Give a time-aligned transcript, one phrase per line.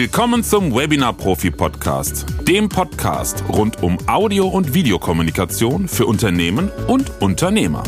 [0.00, 7.20] Willkommen zum Webinar Profi Podcast, dem Podcast rund um Audio- und Videokommunikation für Unternehmen und
[7.20, 7.82] Unternehmer.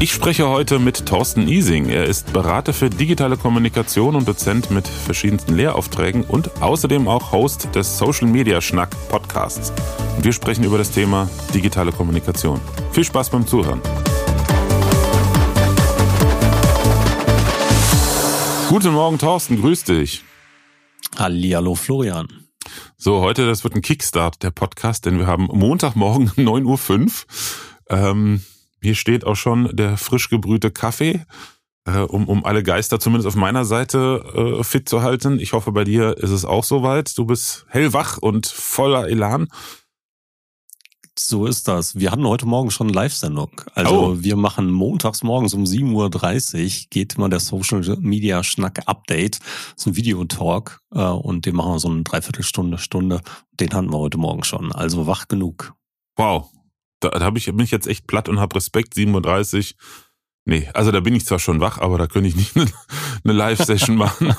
[0.00, 1.88] Ich spreche heute mit Thorsten Ising.
[1.88, 7.74] Er ist Berater für digitale Kommunikation und Dozent mit verschiedensten Lehraufträgen und außerdem auch Host
[7.74, 9.72] des Social Media Schnack Podcasts.
[10.18, 12.60] Und wir sprechen über das Thema digitale Kommunikation.
[12.92, 13.80] Viel Spaß beim Zuhören.
[18.68, 20.25] Guten Morgen, Thorsten, grüß dich.
[21.18, 22.28] Hallihallo Florian.
[22.96, 27.10] So, heute, das wird ein Kickstart, der Podcast, denn wir haben Montagmorgen 9.05 Uhr.
[27.88, 28.42] Ähm,
[28.82, 31.24] hier steht auch schon der frisch gebrühte Kaffee,
[31.86, 35.40] äh, um, um alle Geister zumindest auf meiner Seite äh, fit zu halten.
[35.40, 37.16] Ich hoffe, bei dir ist es auch soweit.
[37.16, 39.48] Du bist hellwach und voller Elan.
[41.18, 41.98] So ist das.
[41.98, 43.50] Wir hatten heute Morgen schon Live-Sendung.
[43.74, 44.22] Also oh.
[44.22, 49.40] wir machen montags morgens um 7.30 Uhr geht mal der Social Media Schnack Update.
[49.40, 53.22] Das ist ein Videotalk äh, und den machen wir so eine Dreiviertelstunde, Stunde.
[53.58, 54.72] Den hatten wir heute Morgen schon.
[54.72, 55.74] Also wach genug.
[56.16, 56.50] Wow.
[57.00, 58.94] Da, da hab ich, bin ich jetzt echt platt und hab Respekt.
[58.94, 59.76] 7.30 Uhr.
[60.48, 62.66] Nee, also da bin ich zwar schon wach, aber da könnte ich nicht eine,
[63.24, 64.34] eine Live-Session machen.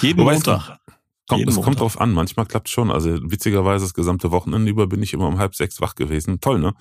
[0.00, 0.79] Jeden Wobei Montag.
[1.30, 2.90] Kommt, es kommt drauf an, manchmal klappt schon.
[2.90, 6.40] Also witzigerweise das gesamte Wochenende über bin ich immer um halb sechs wach gewesen.
[6.40, 6.74] Toll, ne?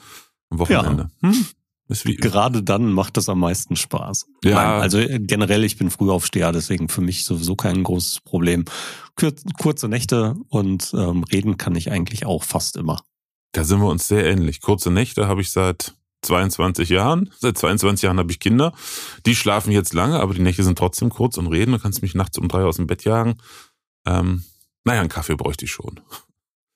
[0.50, 1.10] Am Wochenende.
[1.22, 1.30] Ja.
[1.30, 1.46] Hm?
[2.18, 4.28] Gerade dann macht das am meisten Spaß.
[4.44, 4.56] Ja.
[4.56, 8.66] Nein, also äh, generell, ich bin Frühaufsteher, deswegen für mich sowieso kein großes Problem.
[9.16, 13.02] Kur kurze Nächte und ähm, reden kann ich eigentlich auch fast immer.
[13.54, 14.62] Da sind wir uns sehr ähnlich.
[14.62, 17.32] Kurze Nächte habe ich seit 22 Jahren.
[17.40, 18.74] Seit 22 Jahren habe ich Kinder.
[19.26, 21.72] Die schlafen jetzt lange, aber die Nächte sind trotzdem kurz und reden.
[21.72, 23.36] Du kannst mich nachts um drei aus dem Bett jagen.
[24.06, 24.44] Ähm,
[24.84, 26.00] naja, einen Kaffee bräuchte ich schon.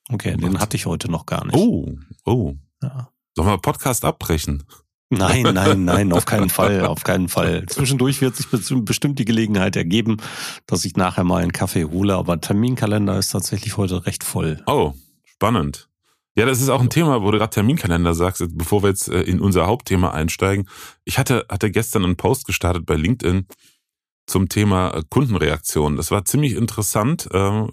[0.09, 1.55] Okay, den hatte ich heute noch gar nicht.
[1.55, 2.55] Oh, oh.
[2.81, 3.09] Ja.
[3.35, 4.63] Sollen wir Podcast abbrechen?
[5.09, 7.65] Nein, nein, nein, auf keinen Fall, auf keinen Fall.
[7.67, 8.47] Zwischendurch wird sich
[8.83, 10.17] bestimmt die Gelegenheit ergeben,
[10.65, 14.61] dass ich nachher mal einen Kaffee hole, aber Terminkalender ist tatsächlich heute recht voll.
[14.65, 14.93] Oh,
[15.23, 15.89] spannend.
[16.35, 19.21] Ja, das ist auch ein Thema, wo du gerade Terminkalender sagst, bevor wir jetzt äh,
[19.21, 20.67] in unser Hauptthema einsteigen.
[21.05, 23.45] Ich hatte, hatte gestern einen Post gestartet bei LinkedIn
[24.25, 25.95] zum Thema äh, Kundenreaktion.
[25.95, 27.67] Das war ziemlich interessant, äh,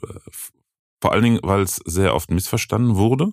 [1.00, 3.32] vor allen Dingen, weil es sehr oft missverstanden wurde.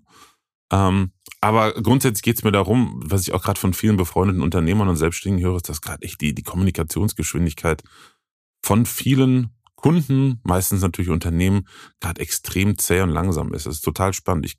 [0.72, 1.11] Ähm,
[1.41, 4.95] aber grundsätzlich geht es mir darum, was ich auch gerade von vielen befreundeten Unternehmern und
[4.95, 7.83] Selbstständigen höre, ist, dass gerade echt die, die Kommunikationsgeschwindigkeit
[8.63, 11.67] von vielen Kunden, meistens natürlich Unternehmen,
[11.99, 13.67] gerade extrem zäh und langsam ist.
[13.67, 14.45] Das ist total spannend.
[14.45, 14.57] Ich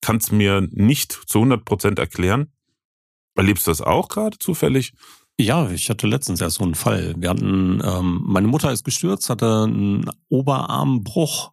[0.00, 2.52] kann es mir nicht zu 100 Prozent erklären.
[3.34, 4.92] Erlebst du das auch gerade zufällig?
[5.38, 7.14] Ja, ich hatte letztens erst so einen Fall.
[7.16, 11.52] Wir hatten, ähm, meine Mutter ist gestürzt, hatte einen Oberarmbruch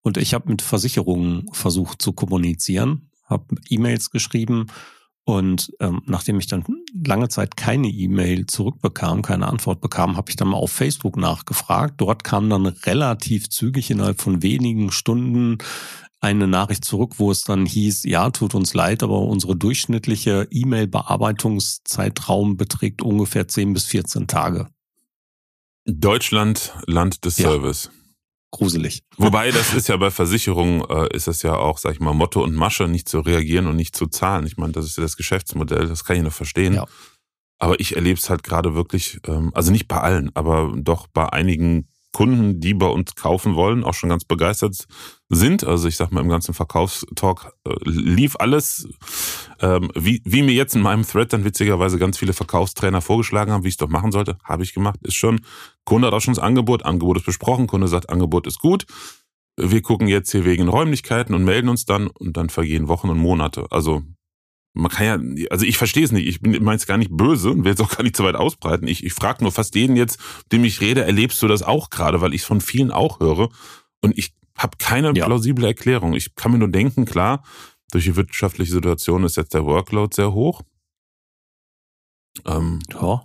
[0.00, 4.66] und ich habe mit Versicherungen versucht zu kommunizieren, habe E-Mails geschrieben
[5.28, 6.64] und ähm, nachdem ich dann
[7.06, 12.00] lange Zeit keine E-Mail zurückbekam, keine Antwort bekam, habe ich dann mal auf Facebook nachgefragt.
[12.00, 15.58] Dort kam dann relativ zügig innerhalb von wenigen Stunden
[16.20, 22.56] eine Nachricht zurück, wo es dann hieß, ja, tut uns leid, aber unsere durchschnittliche E-Mail-Bearbeitungszeitraum
[22.56, 24.68] beträgt ungefähr 10 bis 14 Tage.
[25.84, 27.50] Deutschland, Land des ja.
[27.50, 27.90] Service.
[28.50, 29.04] Gruselig.
[29.16, 32.42] Wobei, das ist ja bei Versicherungen, äh, ist das ja auch, sag ich mal, Motto
[32.42, 34.46] und Masche, nicht zu reagieren und nicht zu zahlen.
[34.46, 36.74] Ich meine, das ist ja das Geschäftsmodell, das kann ich noch verstehen.
[36.74, 36.86] Ja.
[37.60, 41.28] Aber ich erlebe es halt gerade wirklich, ähm, also nicht bei allen, aber doch bei
[41.28, 44.86] einigen Kunden, die bei uns kaufen wollen, auch schon ganz begeistert
[45.28, 45.64] sind.
[45.64, 48.88] Also ich sag mal, im ganzen Verkaufstalk äh, lief alles,
[49.60, 53.64] ähm, wie, wie mir jetzt in meinem Thread dann witzigerweise ganz viele Verkaufstrainer vorgeschlagen haben,
[53.64, 55.00] wie ich es doch machen sollte, habe ich gemacht.
[55.02, 55.40] Ist schon,
[55.84, 58.86] Kunde hat auch schon das Angebot, Angebot ist besprochen, Kunde sagt, Angebot ist gut.
[59.56, 63.18] Wir gucken jetzt hier wegen Räumlichkeiten und melden uns dann und dann vergehen Wochen und
[63.18, 63.66] Monate.
[63.70, 64.02] Also
[64.72, 67.64] man kann ja, also ich verstehe es nicht, ich meine es gar nicht böse und
[67.64, 68.86] will es auch gar nicht so weit ausbreiten.
[68.86, 70.20] Ich, ich frage nur fast jeden jetzt,
[70.52, 73.48] dem ich rede, erlebst du das auch gerade, weil ich es von vielen auch höre
[74.00, 75.26] und ich habe keine ja.
[75.26, 76.14] plausible Erklärung.
[76.14, 77.44] Ich kann mir nur denken, klar,
[77.90, 80.62] durch die wirtschaftliche Situation ist jetzt der Workload sehr hoch.
[82.44, 83.22] Ähm, ja.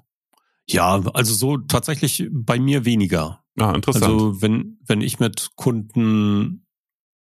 [0.69, 3.44] Ja, also so tatsächlich bei mir weniger.
[3.59, 4.06] Ah, interessant.
[4.06, 6.65] Also wenn, wenn ich mit Kunden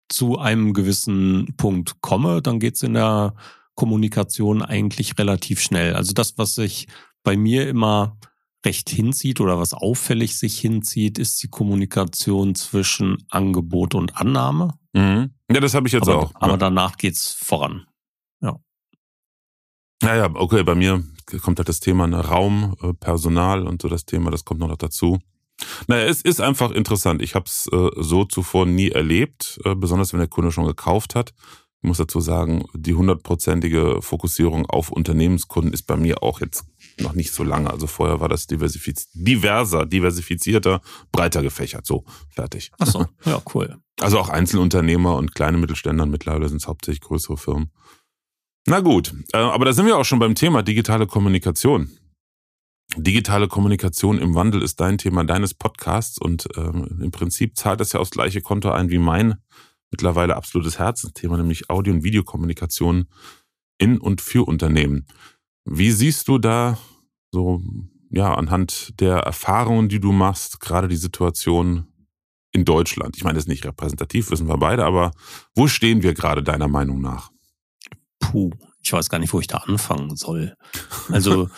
[0.08, 3.36] zu einem gewissen Punkt komme, dann geht's in der
[3.75, 5.96] Kommunikation eigentlich relativ schnell.
[5.96, 6.88] Also das, was sich
[7.24, 8.18] bei mir immer
[8.65, 14.73] recht hinzieht oder was auffällig sich hinzieht, ist die Kommunikation zwischen Angebot und Annahme.
[14.94, 15.31] Mhm.
[15.51, 16.31] Ja, das habe ich jetzt aber, auch.
[16.35, 16.57] Aber ja.
[16.57, 17.85] danach geht's voran.
[18.41, 18.59] Ja.
[20.01, 21.03] Naja, okay, bei mir
[21.41, 24.75] kommt halt das Thema ne, Raum, äh, Personal und so das Thema, das kommt noch
[24.77, 25.19] dazu.
[25.88, 27.21] Naja, es ist einfach interessant.
[27.21, 31.15] Ich habe es äh, so zuvor nie erlebt, äh, besonders wenn der Kunde schon gekauft
[31.15, 31.33] hat.
[31.81, 36.65] Ich muss dazu sagen, die hundertprozentige Fokussierung auf Unternehmenskunden ist bei mir auch jetzt
[37.00, 37.69] noch nicht so lange.
[37.69, 40.81] Also vorher war das diversifiz diverser, diversifizierter,
[41.12, 41.86] breiter gefächert.
[41.86, 42.71] So, fertig.
[42.80, 43.77] Ach so, ja, cool.
[44.00, 47.71] Also auch Einzelunternehmer und kleine Mittelständler, mittlerweile sind es hauptsächlich größere Firmen.
[48.68, 51.92] Na gut, äh, aber da sind wir auch schon beim Thema digitale Kommunikation.
[52.98, 57.94] Digitale Kommunikation im Wandel ist dein Thema deines Podcasts und ähm, im Prinzip zahlt das
[57.94, 59.36] ja aufs gleiche Konto ein wie mein
[59.91, 63.07] mittlerweile absolutes Herzensthema, nämlich Audio- und Videokommunikation
[63.77, 65.07] in und für Unternehmen.
[65.65, 66.77] Wie siehst du da
[67.31, 67.62] so,
[68.12, 71.88] ja, anhand der Erfahrungen, die du machst, gerade die Situation
[72.51, 73.17] in Deutschland?
[73.17, 75.12] Ich meine, das ist nicht repräsentativ, wissen wir beide, aber
[75.56, 77.31] wo stehen wir gerade deiner Meinung nach?
[78.19, 78.51] Puh,
[78.81, 80.56] ich weiß gar nicht, wo ich da anfangen soll.
[81.09, 81.50] Also,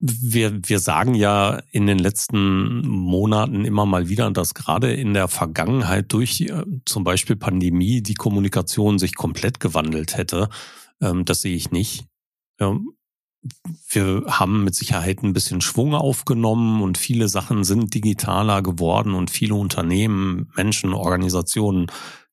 [0.00, 5.26] wir, wir sagen ja in den letzten Monaten immer mal wieder, dass gerade in der
[5.26, 10.48] Vergangenheit durch äh, zum Beispiel Pandemie die Kommunikation sich komplett gewandelt hätte.
[11.00, 12.06] Ähm, das sehe ich nicht.
[12.60, 19.30] Wir haben mit Sicherheit ein bisschen Schwung aufgenommen und viele Sachen sind digitaler geworden und
[19.30, 21.86] viele Unternehmen, Menschen, Organisationen,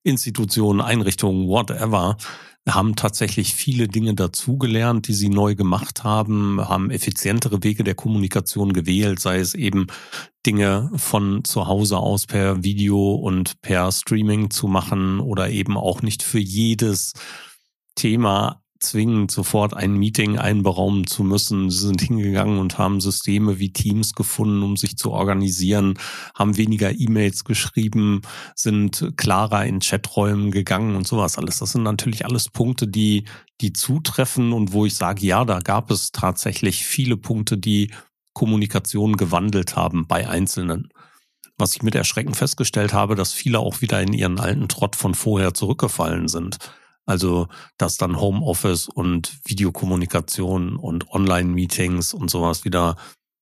[0.03, 2.17] Institutionen, Einrichtungen, whatever,
[2.67, 8.73] haben tatsächlich viele Dinge dazugelernt, die sie neu gemacht haben, haben effizientere Wege der Kommunikation
[8.73, 9.85] gewählt, sei es eben
[10.45, 16.01] Dinge von zu Hause aus per Video und per Streaming zu machen oder eben auch
[16.01, 17.13] nicht für jedes
[17.93, 21.69] Thema zwingend sofort ein Meeting einberaumen zu müssen.
[21.69, 25.99] Sie sind hingegangen und haben Systeme wie Teams gefunden, um sich zu organisieren,
[26.33, 28.21] haben weniger E-Mails geschrieben,
[28.55, 31.59] sind klarer in Chaträumen gegangen und sowas alles.
[31.59, 33.25] Das sind natürlich alles Punkte, die,
[33.61, 37.91] die zutreffen und wo ich sage, ja, da gab es tatsächlich viele Punkte, die
[38.33, 40.89] Kommunikation gewandelt haben bei Einzelnen.
[41.57, 45.15] Was ich mit Erschrecken festgestellt habe, dass viele auch wieder in ihren alten Trott von
[45.15, 46.57] vorher zurückgefallen sind.
[47.05, 47.47] Also,
[47.77, 52.95] dass dann Homeoffice und Videokommunikation und Online-Meetings und sowas wieder,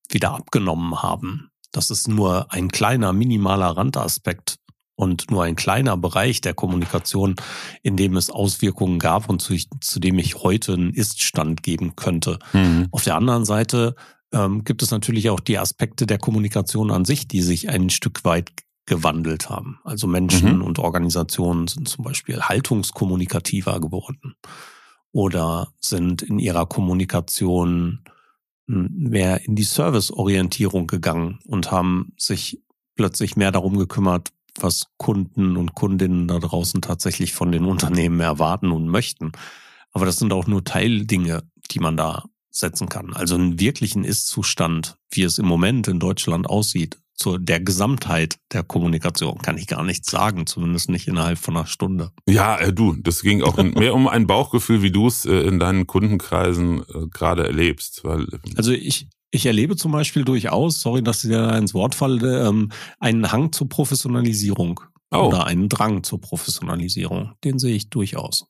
[0.10, 1.50] wieder abgenommen haben.
[1.71, 4.57] Das ist nur ein kleiner, minimaler Randaspekt
[4.95, 7.36] und nur ein kleiner Bereich der Kommunikation,
[7.81, 12.39] in dem es Auswirkungen gab und zu, zu dem ich heute einen Iststand geben könnte.
[12.54, 12.89] Mhm.
[12.92, 13.95] Auf der anderen Seite
[14.31, 18.24] ähm, gibt es natürlich auch die Aspekte der Kommunikation an sich, die sich ein Stück
[18.24, 18.51] weit
[18.85, 19.80] gewandelt haben.
[19.83, 20.63] Also Menschen mhm.
[20.63, 24.35] und Organisationen sind zum Beispiel haltungskommunikativer geworden
[25.12, 28.03] oder sind in ihrer Kommunikation
[28.68, 32.62] hm, mehr in die Serviceorientierung gegangen und haben sich
[32.95, 38.71] plötzlich mehr darum gekümmert, was Kunden und Kundinnen da draußen tatsächlich von den Unternehmen erwarten
[38.71, 39.31] und möchten.
[39.91, 43.13] Aber das sind auch nur Teildinge, die man da setzen kann.
[43.13, 48.63] Also einen wirklichen Ist-Zustand, wie es im Moment in Deutschland aussieht, zur der Gesamtheit der
[48.63, 52.12] Kommunikation kann ich gar nichts sagen, zumindest nicht innerhalb von einer Stunde.
[52.27, 55.60] Ja, äh, du, das ging auch mehr um ein Bauchgefühl, wie du es äh, in
[55.60, 58.04] deinen Kundenkreisen äh, gerade erlebst.
[58.04, 61.95] Weil, äh, also ich, ich erlebe zum Beispiel durchaus, sorry, dass ich da ins Wort
[61.95, 64.80] falle, ähm, einen Hang zur Professionalisierung
[65.12, 65.27] oh.
[65.27, 67.33] oder einen Drang zur Professionalisierung.
[67.44, 68.45] Den sehe ich durchaus.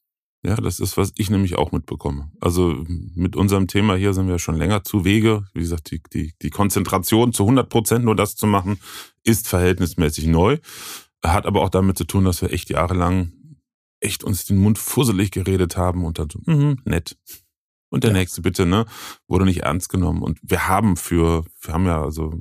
[0.45, 2.29] Ja, das ist, was ich nämlich auch mitbekomme.
[2.41, 2.83] Also
[3.15, 5.45] mit unserem Thema hier sind wir schon länger zu Wege.
[5.53, 8.77] Wie gesagt, die, die, die Konzentration zu 100 Prozent nur das zu machen,
[9.23, 10.57] ist verhältnismäßig neu.
[11.23, 13.31] Hat aber auch damit zu tun, dass wir echt jahrelang
[14.01, 17.17] echt uns den Mund fusselig geredet haben und dann so, mhm, nett.
[17.89, 18.17] Und der ja.
[18.17, 18.85] nächste bitte, ne?
[19.27, 20.23] Wurde nicht ernst genommen.
[20.23, 22.33] Und wir haben für, wir haben ja also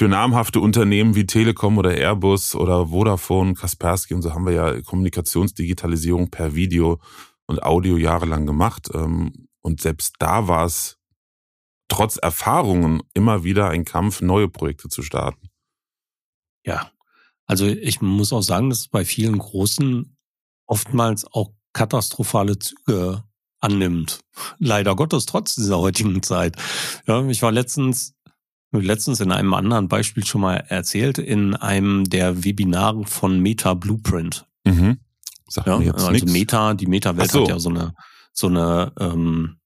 [0.00, 4.80] für namhafte Unternehmen wie Telekom oder Airbus oder Vodafone, Kaspersky und so haben wir ja
[4.80, 6.98] Kommunikationsdigitalisierung per Video
[7.44, 8.88] und Audio jahrelang gemacht.
[8.94, 10.96] Ähm, und selbst da war es
[11.88, 15.50] trotz Erfahrungen immer wieder ein Kampf, neue Projekte zu starten.
[16.64, 16.90] Ja,
[17.44, 20.16] also ich muss auch sagen, dass es bei vielen Großen
[20.64, 23.22] oftmals auch katastrophale Züge
[23.60, 24.20] annimmt.
[24.58, 26.56] Leider Gottes trotz dieser heutigen Zeit.
[27.06, 28.14] Ja, ich war letztens
[28.72, 34.46] letztens in einem anderen Beispiel schon mal erzählt, in einem der Webinare von Meta Blueprint.
[34.64, 34.98] Mhm.
[35.48, 36.30] Sag ja, jetzt also nix.
[36.30, 37.42] Meta, die Meta-Welt so.
[37.42, 37.94] hat ja so eine,
[38.32, 39.56] so eine ähm,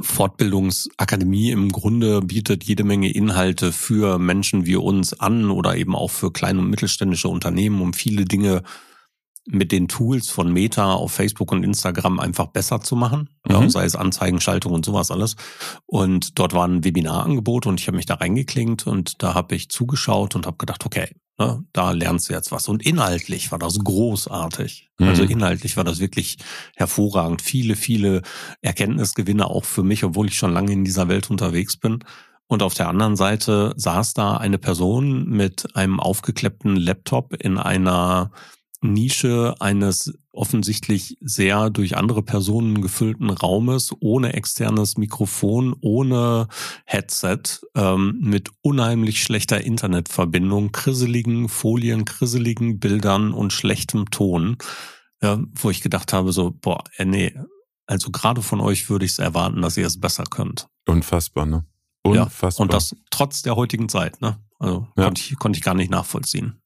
[0.00, 6.10] Fortbildungsakademie im Grunde bietet jede Menge Inhalte für Menschen wie uns an oder eben auch
[6.10, 8.62] für kleine und mittelständische Unternehmen, um viele Dinge
[9.50, 13.52] mit den Tools von Meta auf Facebook und Instagram einfach besser zu machen, mhm.
[13.52, 15.36] ja, sei es Anzeigenschaltung und sowas alles.
[15.86, 19.70] Und dort war ein Webinarangebot und ich habe mich da reingeklingt und da habe ich
[19.70, 22.68] zugeschaut und habe gedacht, okay, ne, da lernst du jetzt was.
[22.68, 24.90] Und inhaltlich war das großartig.
[24.98, 25.08] Mhm.
[25.08, 26.36] Also inhaltlich war das wirklich
[26.76, 27.40] hervorragend.
[27.40, 28.22] Viele, viele
[28.60, 32.00] Erkenntnisgewinne auch für mich, obwohl ich schon lange in dieser Welt unterwegs bin.
[32.48, 38.30] Und auf der anderen Seite saß da eine Person mit einem aufgeklappten Laptop in einer
[38.80, 46.46] Nische eines offensichtlich sehr durch andere Personen gefüllten Raumes, ohne externes Mikrofon, ohne
[46.84, 47.40] Headset,
[47.74, 54.58] ähm, mit unheimlich schlechter Internetverbindung, krisseligen Folien, krisseligen Bildern und schlechtem Ton,
[55.20, 57.34] ja, wo ich gedacht habe, so, boah, äh, nee,
[57.86, 60.68] also gerade von euch würde ich es erwarten, dass ihr es besser könnt.
[60.86, 61.64] Unfassbar, ne?
[62.02, 62.52] Unfassbar.
[62.52, 64.38] Ja, und das trotz der heutigen Zeit, ne?
[64.60, 65.04] Also ja.
[65.04, 66.60] konnte, ich, konnte ich gar nicht nachvollziehen.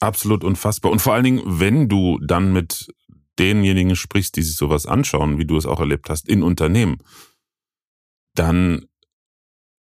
[0.00, 0.90] Absolut unfassbar.
[0.90, 2.92] Und vor allen Dingen, wenn du dann mit
[3.38, 6.98] denjenigen sprichst, die sich sowas anschauen, wie du es auch erlebt hast, in Unternehmen,
[8.34, 8.86] dann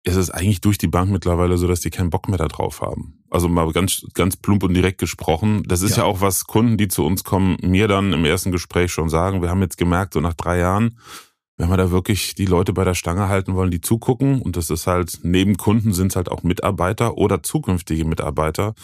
[0.03, 3.23] ist es eigentlich durch die Bank mittlerweile so, dass die keinen Bock mehr darauf haben.
[3.29, 5.63] Also mal ganz, ganz plump und direkt gesprochen.
[5.67, 6.03] Das ist ja.
[6.03, 9.41] ja auch was Kunden, die zu uns kommen, mir dann im ersten Gespräch schon sagen.
[9.41, 10.97] Wir haben jetzt gemerkt, so nach drei Jahren,
[11.57, 14.69] wenn wir da wirklich die Leute bei der Stange halten wollen, die zugucken, und das
[14.69, 18.75] ist halt, neben Kunden sind es halt auch Mitarbeiter oder zukünftige Mitarbeiter,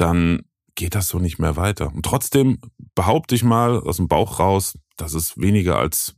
[0.00, 0.42] dann
[0.74, 1.92] geht das so nicht mehr weiter.
[1.92, 2.58] Und trotzdem
[2.94, 6.14] behaupte ich mal aus dem Bauch raus, dass es weniger als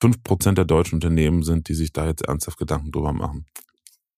[0.00, 3.46] fünf Prozent der deutschen Unternehmen sind, die sich da jetzt ernsthaft Gedanken drüber machen.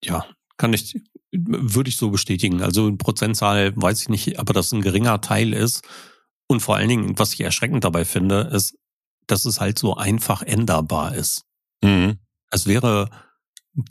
[0.03, 0.25] Ja,
[0.57, 0.97] kann ich,
[1.33, 2.63] würde ich so bestätigen.
[2.63, 5.83] Also Prozentzahl weiß ich nicht, aber dass ein geringer Teil ist.
[6.47, 8.77] Und vor allen Dingen, was ich erschreckend dabei finde, ist,
[9.27, 11.45] dass es halt so einfach änderbar ist.
[11.83, 12.19] Mhm.
[12.51, 13.11] Es wäre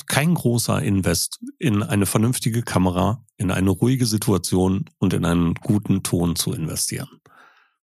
[0.08, 6.04] kein großer Invest in eine vernünftige Kamera, in eine ruhige Situation und in einen guten
[6.04, 7.10] Ton zu investieren.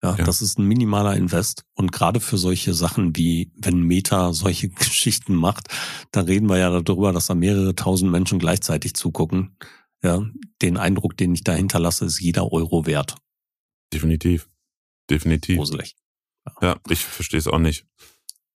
[0.01, 1.63] Ja, ja, das ist ein minimaler Invest.
[1.75, 5.67] Und gerade für solche Sachen wie, wenn Meta solche Geschichten macht,
[6.11, 9.57] dann reden wir ja darüber, dass da mehrere tausend Menschen gleichzeitig zugucken.
[10.03, 10.21] Ja,
[10.61, 13.15] den Eindruck, den ich dahinter lasse, ist jeder Euro wert.
[13.93, 14.49] Definitiv.
[15.09, 15.57] Definitiv.
[15.57, 15.95] Gruselig.
[16.45, 17.85] Ja, ja ich verstehe es auch nicht.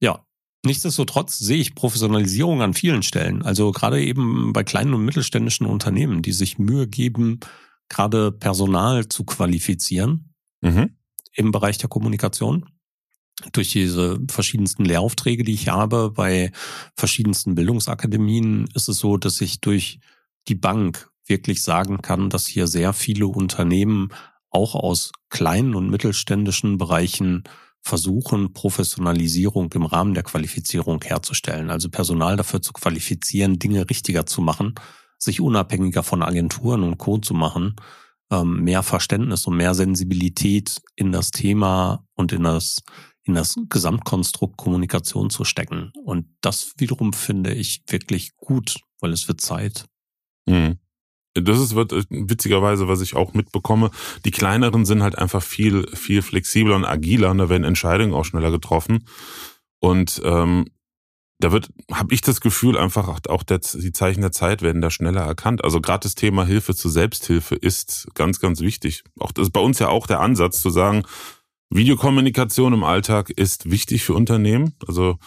[0.01, 0.27] Ja,
[0.65, 3.43] Nichtsdestotrotz sehe ich Professionalisierung an vielen Stellen.
[3.43, 7.41] Also gerade eben bei kleinen und mittelständischen Unternehmen, die sich Mühe geben,
[7.89, 10.97] gerade Personal zu qualifizieren mhm.
[11.33, 12.67] im Bereich der Kommunikation.
[13.53, 16.51] Durch diese verschiedensten Lehraufträge, die ich habe bei
[16.97, 20.01] verschiedensten Bildungsakademien, ist es so, dass ich durch
[20.49, 24.09] die Bank wirklich sagen kann, dass hier sehr viele Unternehmen
[24.51, 27.45] auch aus kleinen und mittelständischen Bereichen
[27.89, 31.71] versuchen, Professionalisierung im Rahmen der Qualifizierung herzustellen.
[31.71, 34.75] Also Personal dafür zu qualifizieren, Dinge richtiger zu machen,
[35.19, 37.19] sich unabhängiger von Agenturen und Co.
[37.19, 37.77] zu machen,
[38.31, 42.83] ähm, mehr Verständnis und mehr Sensibilität in das Thema und in das,
[43.25, 45.93] in das Gesamtkonstrukt Kommunikation zu stecken.
[46.05, 49.87] Und das wiederum finde ich wirklich gut, weil es wird Zeit.
[50.47, 50.79] Mhm.
[51.35, 53.91] Das ist wird, äh, witzigerweise, was ich auch mitbekomme.
[54.25, 58.25] Die kleineren sind halt einfach viel, viel flexibler und agiler und da werden Entscheidungen auch
[58.25, 59.07] schneller getroffen.
[59.81, 60.67] Und ähm,
[61.41, 64.91] da wird, habe ich das Gefühl, einfach auch der, die Zeichen der Zeit werden da
[64.91, 65.63] schneller erkannt.
[65.63, 69.05] Also gerade das Thema Hilfe zur Selbsthilfe ist ganz, ganz wichtig.
[69.21, 71.05] Auch das ist bei uns ja auch der Ansatz zu sagen,
[71.71, 74.75] Videokommunikation im Alltag ist wichtig für Unternehmen.
[74.87, 75.19] Also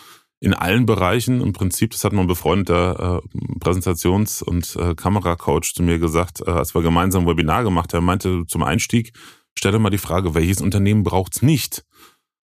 [0.42, 5.84] in allen Bereichen im Prinzip, das hat mein befreundeter äh, Präsentations- und äh, Kameracoach zu
[5.84, 9.14] mir gesagt, äh, als wir gemeinsam ein Webinar gemacht haben, meinte zum Einstieg,
[9.54, 11.86] stelle mal die Frage, welches Unternehmen braucht's nicht?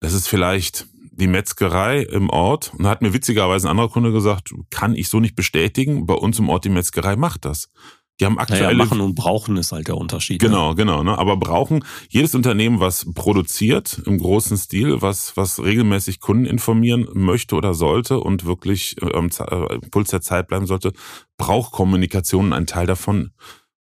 [0.01, 2.74] Das ist vielleicht die Metzgerei im Ort.
[2.77, 6.13] Und da hat mir witzigerweise ein anderer Kunde gesagt, kann ich so nicht bestätigen, bei
[6.13, 7.72] uns im Ort die Metzgerei macht das.
[8.19, 8.63] Die haben aktuell.
[8.63, 10.41] Naja, machen und brauchen ist halt der Unterschied.
[10.41, 10.75] Genau, ne?
[10.75, 11.03] genau.
[11.03, 11.17] Ne?
[11.17, 17.55] Aber brauchen jedes Unternehmen, was produziert im großen Stil, was, was regelmäßig Kunden informieren möchte
[17.55, 20.93] oder sollte und wirklich ähm, äh, Puls der Zeit bleiben sollte,
[21.38, 22.53] braucht Kommunikation.
[22.53, 23.31] Ein Teil davon,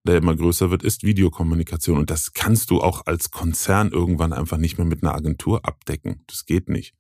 [0.07, 1.99] der immer größer wird, ist Videokommunikation.
[1.99, 6.25] Und das kannst du auch als Konzern irgendwann einfach nicht mehr mit einer Agentur abdecken.
[6.27, 6.95] Das geht nicht.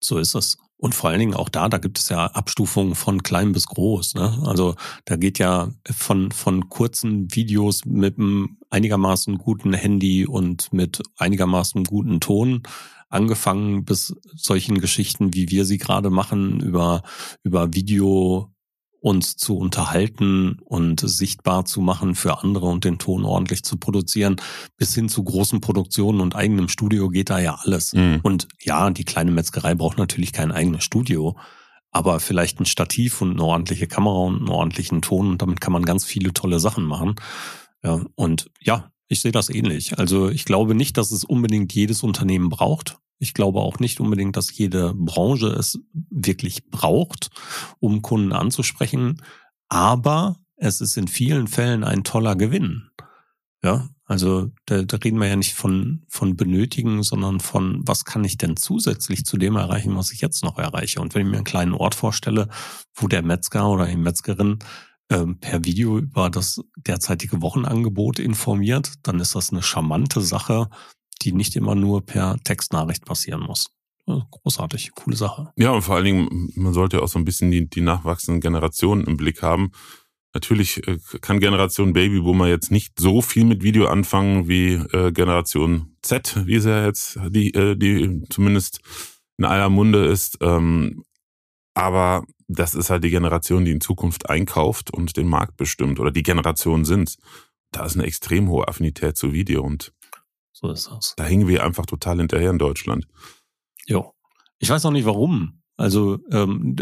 [0.00, 0.56] So ist es.
[0.78, 4.14] Und vor allen Dingen auch da, da gibt es ja Abstufungen von klein bis groß.
[4.14, 4.42] Ne?
[4.44, 4.74] Also
[5.06, 11.84] da geht ja von, von kurzen Videos mit einem einigermaßen guten Handy und mit einigermaßen
[11.84, 12.62] guten Ton
[13.08, 17.02] angefangen bis solchen Geschichten, wie wir sie gerade machen, über,
[17.42, 18.52] über Video
[19.06, 24.34] uns zu unterhalten und sichtbar zu machen für andere und den Ton ordentlich zu produzieren,
[24.78, 27.92] bis hin zu großen Produktionen und eigenem Studio geht da ja alles.
[27.92, 28.18] Mhm.
[28.24, 31.36] Und ja, die kleine Metzgerei braucht natürlich kein eigenes Studio,
[31.92, 35.72] aber vielleicht ein Stativ und eine ordentliche Kamera und einen ordentlichen Ton und damit kann
[35.72, 37.14] man ganz viele tolle Sachen machen.
[37.84, 40.00] Ja, und ja, ich sehe das ähnlich.
[40.00, 42.98] Also ich glaube nicht, dass es unbedingt jedes Unternehmen braucht.
[43.18, 45.78] Ich glaube auch nicht unbedingt, dass jede Branche es
[46.10, 47.30] wirklich braucht,
[47.78, 49.22] um Kunden anzusprechen.
[49.68, 52.90] Aber es ist in vielen Fällen ein toller Gewinn.
[53.62, 58.22] Ja, also da, da reden wir ja nicht von, von benötigen, sondern von, was kann
[58.22, 61.00] ich denn zusätzlich zu dem erreichen, was ich jetzt noch erreiche.
[61.00, 62.48] Und wenn ich mir einen kleinen Ort vorstelle,
[62.94, 64.60] wo der Metzger oder die Metzgerin
[65.10, 70.68] ähm, per Video über das derzeitige Wochenangebot informiert, dann ist das eine charmante Sache,
[71.22, 73.70] die nicht immer nur per Textnachricht passieren muss.
[74.06, 75.52] Großartig, coole Sache.
[75.56, 79.04] Ja, und vor allen Dingen, man sollte auch so ein bisschen die, die nachwachsenden Generationen
[79.04, 79.72] im Blick haben.
[80.32, 85.96] Natürlich äh, kann Generation Babyboomer jetzt nicht so viel mit Video anfangen wie äh, Generation
[86.02, 88.80] Z, wie sie ja jetzt die, äh, die zumindest
[89.38, 90.38] in aller Munde ist.
[90.40, 91.04] Ähm,
[91.74, 96.10] aber das ist halt die Generation, die in Zukunft einkauft und den Markt bestimmt oder
[96.10, 97.16] die Generation sind.
[97.72, 99.92] Da ist eine extrem hohe Affinität zu Video und
[100.58, 101.12] so ist das.
[101.16, 103.06] Da hingen wir einfach total hinterher in Deutschland.
[103.86, 104.14] Jo.
[104.58, 105.62] Ich weiß auch nicht warum.
[105.76, 106.74] Also ähm,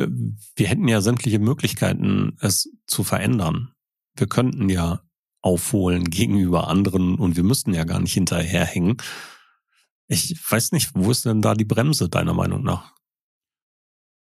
[0.54, 3.72] wir hätten ja sämtliche Möglichkeiten, es zu verändern.
[4.16, 5.00] Wir könnten ja
[5.40, 8.98] aufholen gegenüber anderen und wir müssten ja gar nicht hinterherhängen.
[10.06, 12.94] Ich weiß nicht, wo ist denn da die Bremse deiner Meinung nach?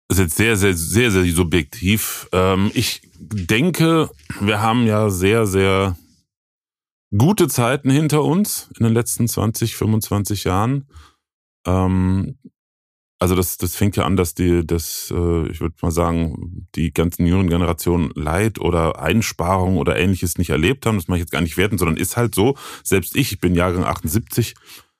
[0.08, 2.28] Das ist jetzt sehr, sehr, sehr, sehr subjektiv.
[2.32, 4.08] Ähm, ich denke,
[4.40, 5.98] wir haben ja sehr, sehr
[7.16, 10.88] gute Zeiten hinter uns in den letzten 20, 25 Jahren.
[11.66, 12.38] Ähm,
[13.20, 16.92] also das, das fängt ja an, dass die, das, äh, ich würde mal sagen, die
[16.92, 20.98] ganzen jüngeren Generationen Leid oder Einsparung oder ähnliches nicht erlebt haben.
[20.98, 22.56] Das mache ich jetzt gar nicht werten, sondern ist halt so.
[22.82, 24.93] Selbst ich, ich bin Jahrgang 78, Ah,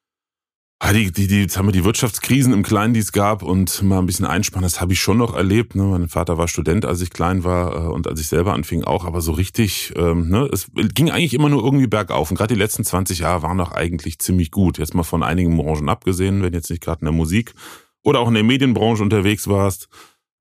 [0.92, 4.00] die, die, die, jetzt haben wir die Wirtschaftskrisen im Kleinen, die es gab und mal
[4.00, 5.74] ein bisschen einspannen, das habe ich schon noch erlebt.
[5.74, 5.84] Ne?
[5.84, 9.04] Mein Vater war Student, als ich klein war äh, und als ich selber anfing auch,
[9.04, 10.48] aber so richtig, ähm, ne?
[10.52, 13.72] es ging eigentlich immer nur irgendwie bergauf und gerade die letzten 20 Jahre waren doch
[13.72, 14.78] eigentlich ziemlich gut.
[14.78, 17.54] Jetzt mal von einigen Branchen abgesehen, wenn jetzt nicht gerade in der Musik
[18.02, 19.88] oder auch in der Medienbranche unterwegs warst,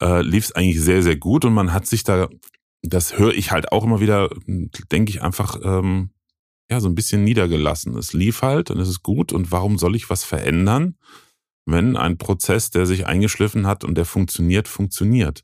[0.02, 2.28] äh, lief es eigentlich sehr, sehr gut und man hat sich da,
[2.82, 6.10] das höre ich halt auch immer wieder, denke ich einfach, ähm,
[6.74, 7.96] ja, so ein bisschen niedergelassen.
[7.98, 9.32] Es lief halt und es ist gut.
[9.32, 10.96] Und warum soll ich was verändern,
[11.66, 15.44] wenn ein Prozess, der sich eingeschliffen hat und der funktioniert, funktioniert?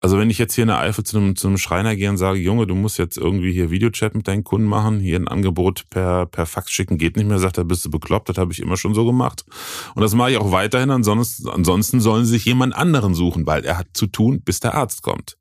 [0.00, 2.18] Also wenn ich jetzt hier in der Eifel zu einem, zu einem Schreiner gehe und
[2.18, 5.84] sage, Junge, du musst jetzt irgendwie hier Videochat mit deinen Kunden machen, hier ein Angebot
[5.88, 8.60] per, per Fax schicken, geht nicht mehr, sagt er, bist du bekloppt, das habe ich
[8.60, 9.46] immer schon so gemacht.
[9.94, 13.64] Und das mache ich auch weiterhin, ansonsten, ansonsten sollen sie sich jemand anderen suchen, weil
[13.64, 15.38] er hat zu tun, bis der Arzt kommt.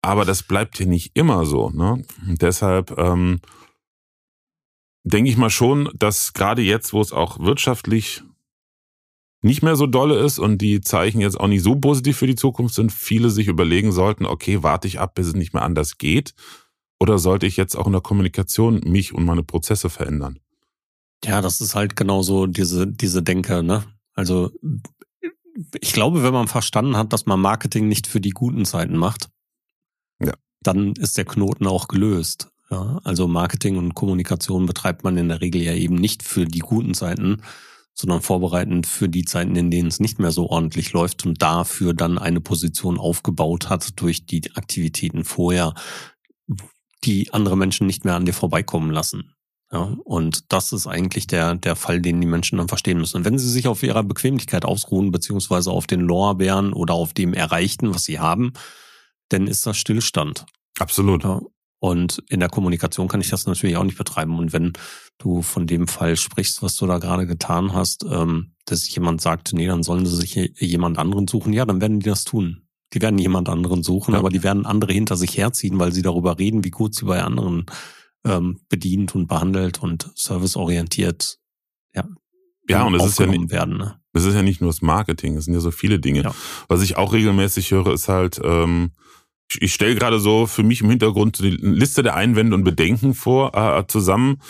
[0.00, 1.70] Aber das bleibt hier nicht immer so.
[1.70, 2.04] Ne?
[2.40, 3.40] Deshalb ähm,
[5.04, 8.22] denke ich mal schon, dass gerade jetzt, wo es auch wirtschaftlich
[9.42, 12.36] nicht mehr so dolle ist und die Zeichen jetzt auch nicht so positiv für die
[12.36, 15.98] Zukunft sind, viele sich überlegen sollten, okay, warte ich ab, bis es nicht mehr anders
[15.98, 16.34] geht?
[17.00, 20.38] Oder sollte ich jetzt auch in der Kommunikation mich und meine Prozesse verändern?
[21.24, 23.82] Ja, das ist halt genauso diese, diese Denke, ne?
[24.14, 24.52] Also,
[25.80, 29.30] ich glaube, wenn man verstanden hat, dass man Marketing nicht für die guten Zeiten macht,
[30.20, 30.32] ja.
[30.60, 32.51] dann ist der Knoten auch gelöst.
[32.72, 36.60] Ja, also Marketing und Kommunikation betreibt man in der Regel ja eben nicht für die
[36.60, 37.42] guten Zeiten,
[37.92, 41.92] sondern vorbereitend für die Zeiten, in denen es nicht mehr so ordentlich läuft und dafür
[41.92, 45.74] dann eine Position aufgebaut hat durch die Aktivitäten vorher,
[47.04, 49.34] die andere Menschen nicht mehr an dir vorbeikommen lassen.
[49.70, 53.18] Ja, und das ist eigentlich der, der Fall, den die Menschen dann verstehen müssen.
[53.18, 57.34] Und wenn sie sich auf ihrer Bequemlichkeit ausruhen, beziehungsweise auf den Lorbeeren oder auf dem
[57.34, 58.54] Erreichten, was sie haben,
[59.28, 60.46] dann ist das Stillstand.
[60.78, 61.24] Absolut.
[61.24, 61.40] Ja,
[61.82, 64.38] und in der Kommunikation kann ich das natürlich auch nicht betreiben.
[64.38, 64.72] Und wenn
[65.18, 69.52] du von dem Fall sprichst, was du da gerade getan hast, ähm, dass jemand sagt,
[69.52, 72.68] nee, dann sollen sie sich jemand anderen suchen, ja, dann werden die das tun.
[72.92, 74.20] Die werden jemand anderen suchen, ja.
[74.20, 77.20] aber die werden andere hinter sich herziehen, weil sie darüber reden, wie gut sie bei
[77.20, 77.66] anderen
[78.24, 81.40] ähm, bedient und behandelt und serviceorientiert
[81.94, 82.04] ja,
[82.68, 83.76] ja, und es ist ja nicht, werden.
[83.76, 84.00] Ne?
[84.12, 86.22] Das ist ja nicht nur das Marketing, es sind ja so viele Dinge.
[86.22, 86.34] Ja.
[86.68, 88.92] Was ich auch regelmäßig höre, ist halt, ähm,
[89.60, 93.54] ich stelle gerade so für mich im Hintergrund die Liste der Einwände und Bedenken vor
[93.54, 94.40] äh, zusammen.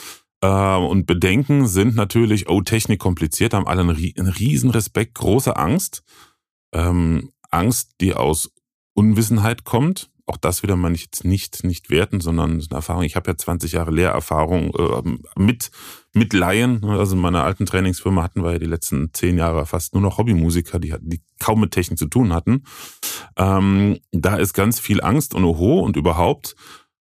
[0.42, 5.56] Äh, und Bedenken sind natürlich, oh, Technik kompliziert, haben alle einen, einen riesen Respekt, große
[5.56, 6.02] Angst.
[6.74, 8.52] Ähm, Angst, die aus
[8.94, 10.10] Unwissenheit kommt.
[10.26, 13.02] Auch das wieder meine ich jetzt nicht, nicht werten, sondern eine Erfahrung.
[13.02, 15.70] Ich habe ja 20 Jahre Lehrerfahrung äh, mit
[16.14, 16.84] mit Laien.
[16.84, 20.18] Also in meiner alten Trainingsfirma hatten wir ja die letzten zehn Jahre fast nur noch
[20.18, 22.64] Hobbymusiker, die, die kaum mit Technik zu tun hatten.
[23.36, 26.54] Ähm, da ist ganz viel Angst und Oho und überhaupt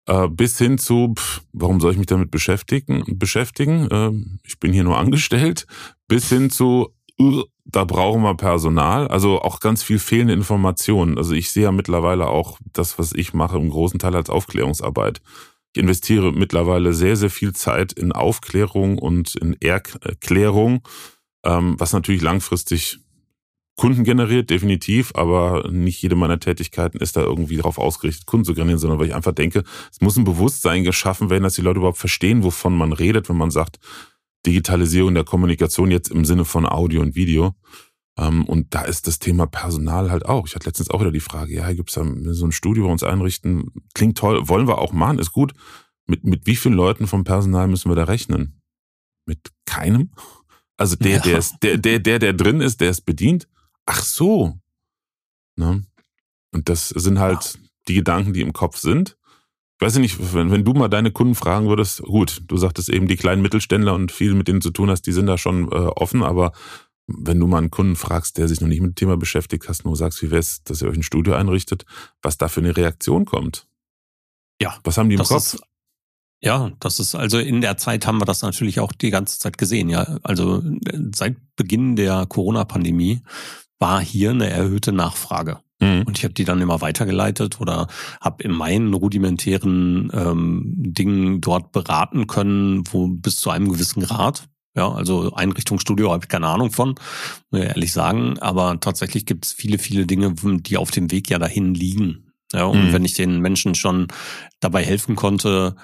[0.07, 3.03] äh, bis hin zu, pff, warum soll ich mich damit beschäftigen?
[3.17, 3.89] beschäftigen?
[3.89, 4.11] Äh,
[4.43, 5.67] ich bin hier nur angestellt,
[6.07, 11.17] bis hin zu, uh, da brauchen wir Personal, also auch ganz viel fehlende Informationen.
[11.17, 15.21] Also ich sehe ja mittlerweile auch das, was ich mache, im großen Teil als Aufklärungsarbeit.
[15.73, 20.81] Ich investiere mittlerweile sehr, sehr viel Zeit in Aufklärung und in Erklärung,
[21.43, 22.99] ähm, was natürlich langfristig
[23.75, 28.55] Kunden generiert, definitiv, aber nicht jede meiner Tätigkeiten ist da irgendwie darauf ausgerichtet, Kunden zu
[28.55, 31.79] generieren, sondern weil ich einfach denke, es muss ein Bewusstsein geschaffen werden, dass die Leute
[31.79, 33.77] überhaupt verstehen, wovon man redet, wenn man sagt,
[34.45, 37.55] Digitalisierung der Kommunikation jetzt im Sinne von Audio und Video.
[38.17, 40.47] Ähm, und da ist das Thema Personal halt auch.
[40.47, 42.91] Ich hatte letztens auch wieder die Frage, ja, gibt es da so ein Studio bei
[42.91, 43.71] uns einrichten?
[43.93, 45.53] Klingt toll, wollen wir auch machen, ist gut.
[46.05, 48.61] Mit, mit wie vielen Leuten vom Personal müssen wir da rechnen?
[49.25, 50.11] Mit keinem?
[50.77, 51.19] Also der, ja.
[51.19, 53.47] der ist, der, der, der, der drin ist, der ist bedient.
[53.85, 54.59] Ach so.
[55.55, 55.83] Ne?
[56.51, 57.59] Und das sind halt ja.
[57.87, 59.17] die Gedanken, die im Kopf sind.
[59.79, 63.07] Ich weiß nicht, wenn, wenn du mal deine Kunden fragen würdest, gut, du sagtest eben,
[63.07, 65.75] die kleinen Mittelständler und viel mit denen zu tun hast, die sind da schon äh,
[65.75, 66.51] offen, aber
[67.05, 69.85] wenn du mal einen Kunden fragst, der sich noch nicht mit dem Thema beschäftigt, hast
[69.85, 71.85] nur sagst, wie wär's, dass ihr euch ein Studio einrichtet,
[72.21, 73.67] was da für eine Reaktion kommt.
[74.61, 74.77] Ja.
[74.83, 75.53] Was haben die im Kopf?
[75.53, 75.61] Ist,
[76.41, 79.57] ja, das ist also in der Zeit haben wir das natürlich auch die ganze Zeit
[79.57, 79.89] gesehen.
[79.89, 80.61] Ja, also
[81.15, 83.21] seit Beginn der Corona-Pandemie
[83.79, 85.59] war hier eine erhöhte Nachfrage.
[85.79, 86.03] Mhm.
[86.05, 87.87] Und ich habe die dann immer weitergeleitet oder
[88.21, 94.47] habe in meinen rudimentären ähm, Dingen dort beraten können, wo bis zu einem gewissen Grad.
[94.75, 96.95] Ja, also Einrichtungsstudio habe ich keine Ahnung von,
[97.49, 98.37] muss ich ehrlich sagen.
[98.39, 102.31] Aber tatsächlich gibt es viele, viele Dinge, die auf dem Weg ja dahin liegen.
[102.53, 102.93] Ja, und mhm.
[102.93, 104.07] wenn ich den Menschen schon
[104.59, 105.75] dabei helfen konnte,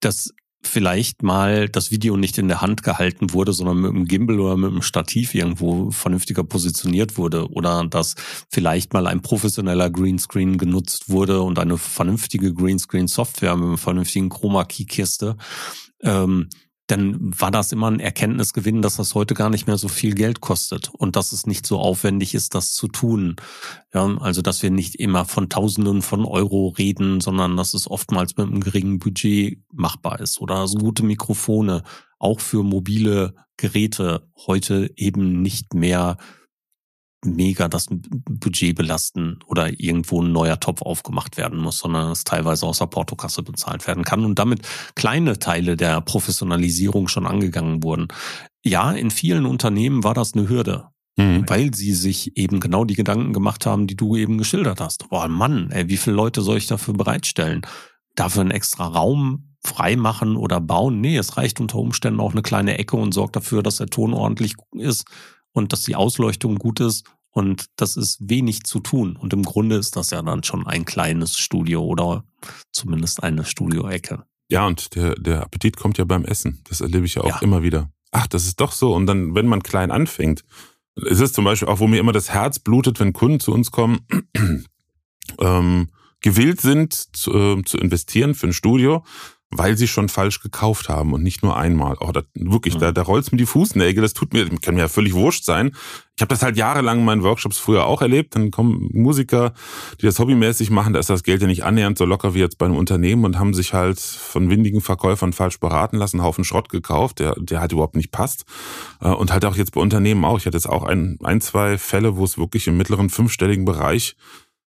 [0.00, 4.40] dass vielleicht mal das Video nicht in der Hand gehalten wurde, sondern mit einem Gimbal
[4.40, 8.14] oder mit einem Stativ irgendwo vernünftiger positioniert wurde oder dass
[8.50, 15.36] vielleicht mal ein professioneller Greenscreen genutzt wurde und eine vernünftige Greenscreen-Software mit einer vernünftigen Chroma-Key-Kiste.
[16.02, 16.48] Ähm,
[16.88, 20.40] dann war das immer ein Erkenntnisgewinn, dass das heute gar nicht mehr so viel Geld
[20.40, 23.36] kostet und dass es nicht so aufwendig ist, das zu tun.
[23.92, 28.36] Ja, also dass wir nicht immer von Tausenden von Euro reden, sondern dass es oftmals
[28.36, 31.82] mit einem geringen Budget machbar ist oder so gute Mikrofone
[32.18, 36.16] auch für mobile Geräte heute eben nicht mehr
[37.24, 42.66] mega das Budget belasten oder irgendwo ein neuer Topf aufgemacht werden muss, sondern es teilweise
[42.66, 44.62] aus der Portokasse bezahlt werden kann und damit
[44.94, 48.08] kleine Teile der Professionalisierung schon angegangen wurden.
[48.64, 50.88] Ja, in vielen Unternehmen war das eine Hürde.
[51.16, 51.48] Mhm.
[51.48, 55.08] Weil sie sich eben genau die Gedanken gemacht haben, die du eben geschildert hast.
[55.08, 57.62] Boah, Mann, ey, wie viele Leute soll ich dafür bereitstellen?
[58.14, 61.00] Dafür einen extra Raum freimachen oder bauen?
[61.00, 64.14] Nee, es reicht unter Umständen auch eine kleine Ecke und sorgt dafür, dass der Ton
[64.14, 65.06] ordentlich ist
[65.52, 69.16] und dass die Ausleuchtung gut ist und das ist wenig zu tun.
[69.16, 72.24] Und im Grunde ist das ja dann schon ein kleines Studio oder
[72.72, 74.24] zumindest eine Studioecke.
[74.48, 76.62] Ja, und der, der Appetit kommt ja beim Essen.
[76.68, 77.38] Das erlebe ich ja auch ja.
[77.40, 77.90] immer wieder.
[78.10, 78.94] Ach, das ist doch so.
[78.94, 80.44] Und dann, wenn man klein anfängt,
[80.96, 83.70] ist es zum Beispiel auch, wo mir immer das Herz blutet, wenn Kunden zu uns
[83.70, 84.00] kommen,
[85.38, 89.04] ähm, gewillt sind zu, äh, zu investieren für ein Studio,
[89.50, 91.96] weil sie schon falsch gekauft haben und nicht nur einmal.
[92.00, 92.80] Oh, das, wirklich, mhm.
[92.80, 95.72] da, da rollt's mir die Fußnägel, das tut mir, kann mir ja völlig wurscht sein.
[96.16, 98.34] Ich habe das halt jahrelang in meinen Workshops früher auch erlebt.
[98.34, 99.54] Dann kommen Musiker,
[100.00, 102.58] die das hobbymäßig machen, da ist das Geld ja nicht annähernd so locker wie jetzt
[102.58, 106.68] bei einem Unternehmen und haben sich halt von windigen Verkäufern falsch beraten lassen, Haufen Schrott
[106.68, 108.44] gekauft, der, der halt überhaupt nicht passt.
[109.00, 110.38] Äh, und halt auch jetzt bei Unternehmen auch.
[110.38, 114.16] Ich hatte jetzt auch ein, ein zwei Fälle, wo es wirklich im mittleren fünfstelligen Bereich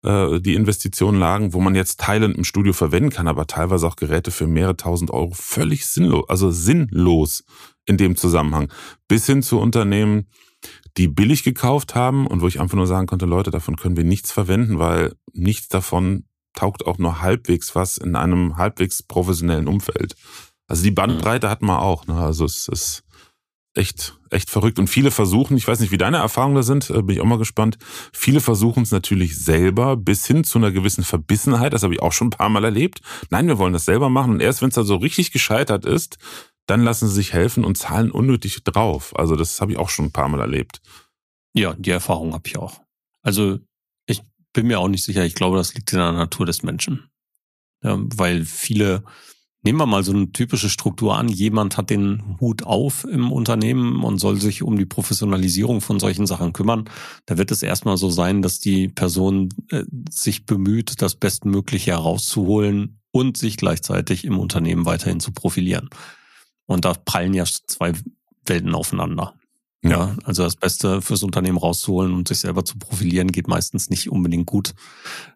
[0.05, 3.95] äh, die Investitionen lagen, wo man jetzt Teile im Studio verwenden kann, aber teilweise auch
[3.95, 7.43] Geräte für mehrere tausend Euro völlig sinnlos, also sinnlos
[7.85, 8.71] in dem Zusammenhang.
[9.07, 10.27] Bis hin zu Unternehmen,
[10.97, 14.03] die billig gekauft haben und wo ich einfach nur sagen konnte, Leute, davon können wir
[14.03, 20.15] nichts verwenden, weil nichts davon taugt auch nur halbwegs was in einem halbwegs professionellen Umfeld.
[20.67, 22.07] Also die Bandbreite hat man auch.
[22.07, 22.15] Ne?
[22.15, 23.03] Also es ist
[23.75, 24.79] echt, echt verrückt.
[24.79, 27.25] Und viele versuchen, ich weiß nicht, wie deine Erfahrungen da sind, äh, bin ich auch
[27.25, 27.77] mal gespannt.
[28.13, 31.73] Viele versuchen es natürlich selber bis hin zu einer gewissen Verbissenheit.
[31.73, 33.01] Das habe ich auch schon ein paar Mal erlebt.
[33.29, 34.33] Nein, wir wollen das selber machen.
[34.33, 36.17] Und erst wenn es da so richtig gescheitert ist,
[36.67, 39.17] dann lassen sie sich helfen und zahlen unnötig drauf.
[39.17, 40.81] Also das habe ich auch schon ein paar Mal erlebt.
[41.53, 42.81] Ja, die Erfahrung habe ich auch.
[43.21, 43.59] Also
[44.07, 44.21] ich
[44.53, 45.25] bin mir auch nicht sicher.
[45.25, 47.09] Ich glaube, das liegt in der Natur des Menschen.
[47.83, 49.03] Ja, weil viele
[49.65, 51.27] Nehmen wir mal so eine typische Struktur an.
[51.27, 56.27] Jemand hat den Hut auf im Unternehmen und soll sich um die Professionalisierung von solchen
[56.27, 56.87] Sachen kümmern.
[57.25, 62.99] Da wird es erstmal so sein, dass die Person äh, sich bemüht, das Bestmögliche herauszuholen
[63.09, 65.89] und sich gleichzeitig im Unternehmen weiterhin zu profilieren.
[66.67, 67.93] Und da prallen ja zwei
[68.45, 69.33] Welten aufeinander.
[69.91, 74.09] Ja, also das Beste fürs Unternehmen rauszuholen und sich selber zu profilieren, geht meistens nicht
[74.09, 74.73] unbedingt gut.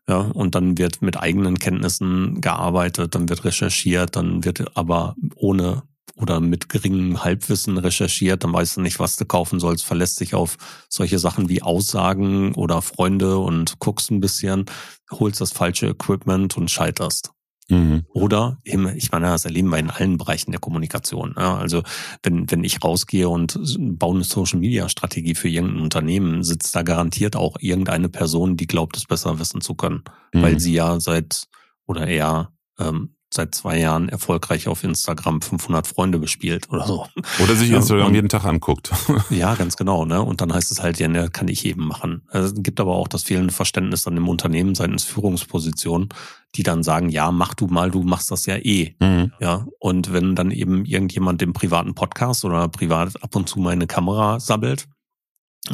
[0.07, 5.83] Ja, und dann wird mit eigenen Kenntnissen gearbeitet, dann wird recherchiert, dann wird aber ohne
[6.15, 10.35] oder mit geringem Halbwissen recherchiert, dann weißt du nicht, was du kaufen sollst, verlässt sich
[10.35, 10.57] auf
[10.89, 14.65] solche Sachen wie Aussagen oder Freunde und guckst ein bisschen,
[15.11, 17.31] holst das falsche Equipment und scheiterst.
[17.69, 18.05] Mhm.
[18.13, 21.35] Oder eben, ich meine, das erleben wir in allen Bereichen der Kommunikation.
[21.37, 21.83] Ja, also
[22.23, 27.57] wenn, wenn ich rausgehe und baue eine Social-Media-Strategie für irgendein Unternehmen, sitzt da garantiert auch
[27.59, 30.03] irgendeine Person, die glaubt, es besser wissen zu können.
[30.33, 30.41] Mhm.
[30.41, 31.47] Weil sie ja seit
[31.85, 37.05] oder eher ähm, seit zwei Jahren erfolgreich auf Instagram 500 Freunde bespielt oder so.
[37.43, 38.91] Oder sich Instagram und, jeden Tag anguckt.
[39.29, 40.05] ja, ganz genau.
[40.05, 40.21] Ne?
[40.21, 42.23] Und dann heißt es halt, ja, ne, kann ich eben machen.
[42.29, 46.09] Also, es gibt aber auch das fehlende Verständnis dann im Unternehmen seitens Führungspositionen,
[46.55, 48.95] die dann sagen, ja, mach du mal, du machst das ja eh.
[48.99, 49.31] Mhm.
[49.39, 49.67] Ja.
[49.79, 53.87] Und wenn dann eben irgendjemand im privaten Podcast oder privat ab und zu mal eine
[53.87, 54.87] Kamera sabbelt,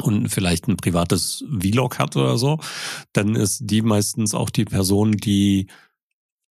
[0.02, 2.58] und vielleicht ein privates Vlog hat oder so,
[3.12, 5.68] dann ist die meistens auch die Person, die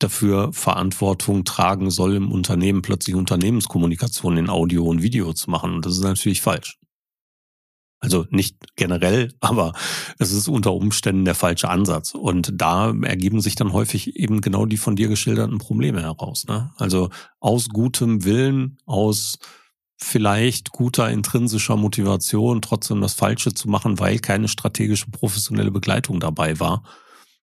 [0.04, 5.74] dafür Verantwortung tragen soll, im Unternehmen plötzlich Unternehmenskommunikation in Audio und Video zu machen.
[5.76, 6.78] Und das ist natürlich falsch.
[8.00, 9.74] Also nicht generell, aber
[10.20, 12.13] es ist unter Umständen der falsche Ansatz.
[12.13, 16.46] Und da ergeben sich dann häufig eben genau die von dir geschilderten Probleme heraus.
[16.46, 16.72] Ne?
[16.78, 19.39] Also aus gutem Willen, aus
[19.96, 26.60] vielleicht guter intrinsischer Motivation, trotzdem das Falsche zu machen, weil keine strategische professionelle Begleitung dabei
[26.60, 26.84] war.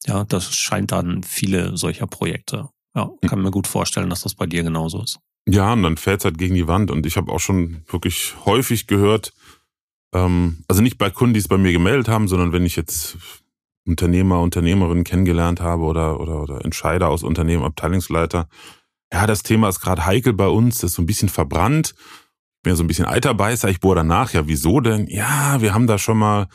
[0.07, 2.69] Ja, das scheint dann viele solcher Projekte.
[2.95, 5.19] Ja, kann mir gut vorstellen, dass das bei dir genauso ist.
[5.47, 6.91] Ja, und dann fällt es halt gegen die Wand.
[6.91, 9.33] Und ich habe auch schon wirklich häufig gehört,
[10.13, 13.17] ähm, also nicht bei Kunden, die es bei mir gemeldet haben, sondern wenn ich jetzt
[13.85, 18.49] Unternehmer, Unternehmerinnen kennengelernt habe oder, oder, oder Entscheider aus Unternehmen, Abteilungsleiter,
[19.13, 21.93] ja, das Thema ist gerade heikel bei uns, das ist so ein bisschen verbrannt
[22.67, 25.07] bin ja so ein bisschen Eiterbeißer, ich bohre danach, ja, wieso denn?
[25.07, 26.47] Ja, wir haben da schon mal,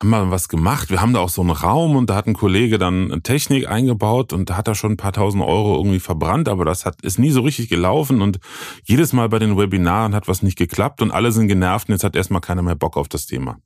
[0.00, 0.90] haben mal was gemacht.
[0.90, 4.32] Wir haben da auch so einen Raum und da hat ein Kollege dann Technik eingebaut
[4.32, 7.18] und da hat er schon ein paar tausend Euro irgendwie verbrannt, aber das hat, ist
[7.18, 8.38] nie so richtig gelaufen und
[8.84, 12.04] jedes Mal bei den Webinaren hat was nicht geklappt und alle sind genervt und jetzt
[12.04, 13.58] hat erstmal keiner mehr Bock auf das Thema.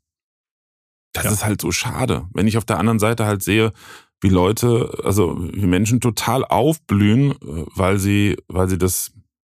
[1.12, 1.31] Das ja.
[1.31, 2.27] ist halt so schade.
[2.33, 3.73] Wenn ich auf der anderen Seite halt sehe,
[4.20, 9.12] wie Leute, also wie Menschen total aufblühen, äh, weil sie, weil sie das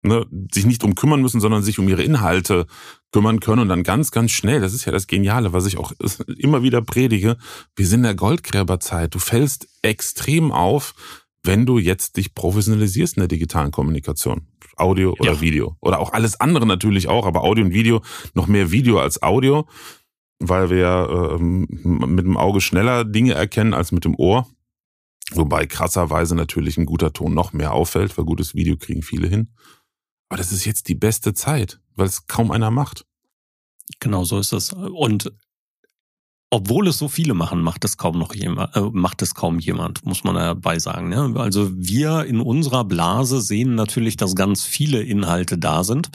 [0.07, 2.66] ne, sich nicht drum kümmern müssen, sondern sich um ihre Inhalte
[3.12, 5.92] kümmern können und dann ganz, ganz schnell, das ist ja das Geniale, was ich auch
[6.38, 7.37] immer wieder predige,
[7.75, 9.14] wir sind in der Goldgräberzeit.
[9.14, 10.95] Du fällst extrem auf,
[11.42, 14.49] wenn du jetzt dich professionalisierst in der digitalen Kommunikation.
[14.77, 15.40] Audio oder ja.
[15.40, 15.77] Video.
[15.81, 18.03] Oder auch alles andere natürlich auch, aber Audio und Video,
[18.35, 19.66] noch mehr Video als Audio,
[20.38, 24.47] weil wir ähm, mit dem Auge schneller Dinge erkennen als mit dem Ohr.
[25.33, 29.49] Wobei krasserweise natürlich ein guter Ton noch mehr auffällt, weil gutes Video kriegen viele hin.
[30.29, 33.05] Aber das ist jetzt die beste Zeit, weil es kaum einer macht.
[34.01, 34.73] Genau so ist es.
[34.73, 35.33] Und
[36.51, 40.05] obwohl es so viele machen, macht es kaum noch jemand, äh, macht es kaum jemand,
[40.07, 41.09] muss man dabei sagen.
[41.09, 41.35] Ne?
[41.37, 46.11] Also wir in unserer Blase sehen natürlich, dass ganz viele Inhalte da sind.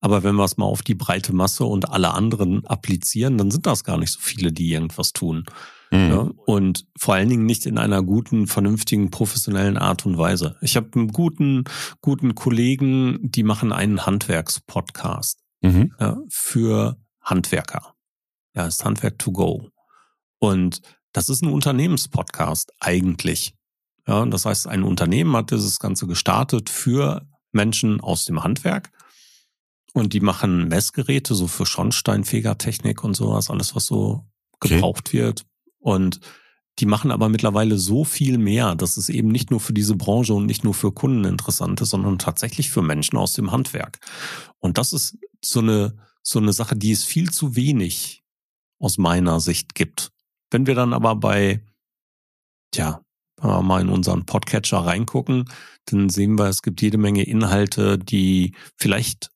[0.00, 3.66] Aber wenn wir es mal auf die breite Masse und alle anderen applizieren, dann sind
[3.66, 5.44] das gar nicht so viele, die irgendwas tun.
[5.90, 6.10] Mhm.
[6.10, 10.56] Ja, und vor allen Dingen nicht in einer guten, vernünftigen, professionellen Art und Weise.
[10.60, 11.64] Ich habe einen guten,
[12.00, 15.94] guten Kollegen, die machen einen Handwerkspodcast mhm.
[15.98, 17.94] ja, für Handwerker.
[18.54, 19.70] Ja, ist Handwerk to go.
[20.38, 23.54] Und das ist ein Unternehmenspodcast eigentlich.
[24.06, 28.90] Ja, das heißt, ein Unternehmen hat dieses Ganze gestartet für Menschen aus dem Handwerk.
[29.94, 34.26] Und die machen Messgeräte, so für Schornsteinfegertechnik und sowas, alles, was so
[34.60, 35.18] gebraucht okay.
[35.18, 35.46] wird.
[35.78, 36.20] Und
[36.78, 40.34] die machen aber mittlerweile so viel mehr, dass es eben nicht nur für diese Branche
[40.34, 43.98] und nicht nur für Kunden interessant ist, sondern tatsächlich für Menschen aus dem Handwerk.
[44.58, 48.22] Und das ist so eine, so eine Sache, die es viel zu wenig
[48.78, 50.12] aus meiner Sicht gibt.
[50.50, 51.64] Wenn wir dann aber bei,
[52.70, 53.02] tja,
[53.40, 55.50] mal in unseren Podcatcher reingucken,
[55.86, 59.30] dann sehen wir, es gibt jede Menge Inhalte, die vielleicht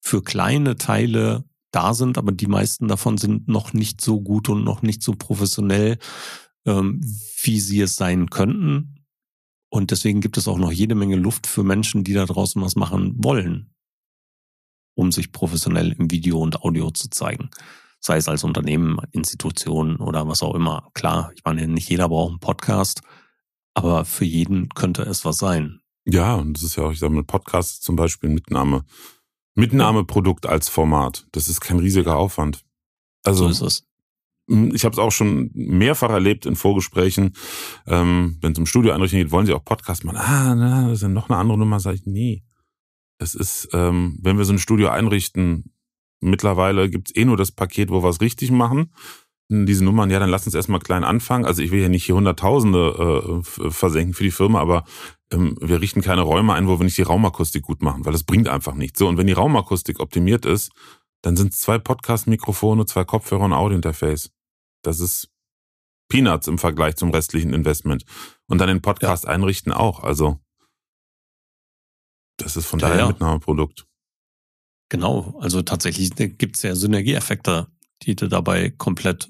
[0.00, 1.44] für kleine Teile
[1.76, 5.12] da sind, aber die meisten davon sind noch nicht so gut und noch nicht so
[5.12, 5.98] professionell,
[6.64, 7.02] ähm,
[7.42, 9.04] wie sie es sein könnten.
[9.68, 12.76] Und deswegen gibt es auch noch jede Menge Luft für Menschen, die da draußen was
[12.76, 13.74] machen wollen,
[14.94, 17.50] um sich professionell im Video und Audio zu zeigen.
[18.00, 20.88] Sei es als Unternehmen, Institutionen oder was auch immer.
[20.94, 23.02] Klar, ich meine, nicht jeder braucht einen Podcast,
[23.74, 25.80] aber für jeden könnte es was sein.
[26.06, 28.84] Ja, und das ist ja auch, ich sage mal, Podcast zum Beispiel Mitnahme
[29.56, 31.26] Mitnahmeprodukt als Format.
[31.32, 32.64] Das ist kein riesiger Aufwand.
[33.24, 33.86] Also so ist es.
[34.72, 37.32] Ich habe es auch schon mehrfach erlebt in Vorgesprächen,
[37.88, 40.18] ähm, wenn es um Studioeinrichtungen geht, wollen sie auch Podcast machen.
[40.18, 42.44] Ah, na, das ist ja noch eine andere Nummer, sage ich, nee.
[43.18, 45.72] Das ist, ähm, wenn wir so ein Studio einrichten,
[46.20, 48.92] mittlerweile gibt's eh nur das Paket, wo wir es richtig machen.
[49.48, 51.44] Diese Nummern, ja, dann lass uns erstmal klein anfangen.
[51.44, 54.84] Also ich will ja nicht hier Hunderttausende äh, versenken für die Firma, aber
[55.32, 58.24] ähm, wir richten keine Räume ein, wo wir nicht die Raumakustik gut machen, weil das
[58.24, 58.98] bringt einfach nichts.
[58.98, 60.72] So, und wenn die Raumakustik optimiert ist,
[61.22, 64.30] dann sind es zwei Podcast-Mikrofone, zwei Kopfhörer und Audio-Interface.
[64.82, 65.30] Das ist
[66.08, 68.04] Peanuts im Vergleich zum restlichen Investment.
[68.46, 69.30] Und dann den Podcast ja.
[69.30, 70.02] einrichten auch.
[70.02, 70.40] Also,
[72.36, 73.86] das ist von ja, daher ein Mitnahmeprodukt.
[74.88, 77.66] Genau, also tatsächlich gibt es ja Synergieeffekte,
[78.02, 79.28] die du dabei komplett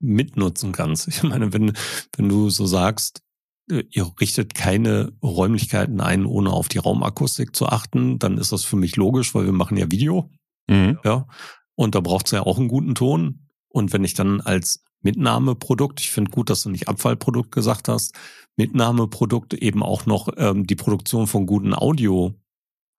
[0.00, 1.08] mitnutzen kannst.
[1.08, 1.72] Ich meine, wenn,
[2.16, 3.22] wenn du so sagst,
[3.70, 8.64] äh, ihr richtet keine Räumlichkeiten ein, ohne auf die Raumakustik zu achten, dann ist das
[8.64, 10.30] für mich logisch, weil wir machen ja Video.
[10.68, 10.98] Mhm.
[11.04, 11.26] Ja.
[11.74, 13.48] Und da braucht es ja auch einen guten Ton.
[13.68, 18.14] Und wenn ich dann als Mitnahmeprodukt, ich finde gut, dass du nicht Abfallprodukt gesagt hast,
[18.56, 22.34] Mitnahmeprodukt eben auch noch ähm, die Produktion von guten Audio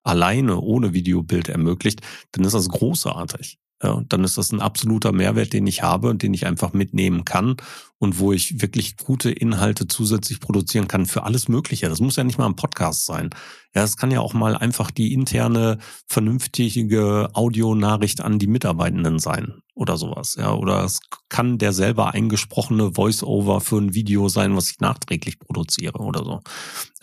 [0.08, 3.60] alleine ohne Videobild ermöglicht, dann ist das großartig.
[3.84, 7.26] Ja, dann ist das ein absoluter Mehrwert, den ich habe und den ich einfach mitnehmen
[7.26, 7.58] kann
[8.00, 11.88] und wo ich wirklich gute Inhalte zusätzlich produzieren kann für alles Mögliche.
[11.88, 13.30] Das muss ja nicht mal ein Podcast sein.
[13.76, 19.62] Ja, es kann ja auch mal einfach die interne, vernünftige Audionachricht an die Mitarbeitenden sein
[19.76, 20.36] oder sowas.
[20.40, 25.38] Ja, oder es kann der selber eingesprochene Voice-Over für ein Video sein, was ich nachträglich
[25.38, 26.42] produziere oder so.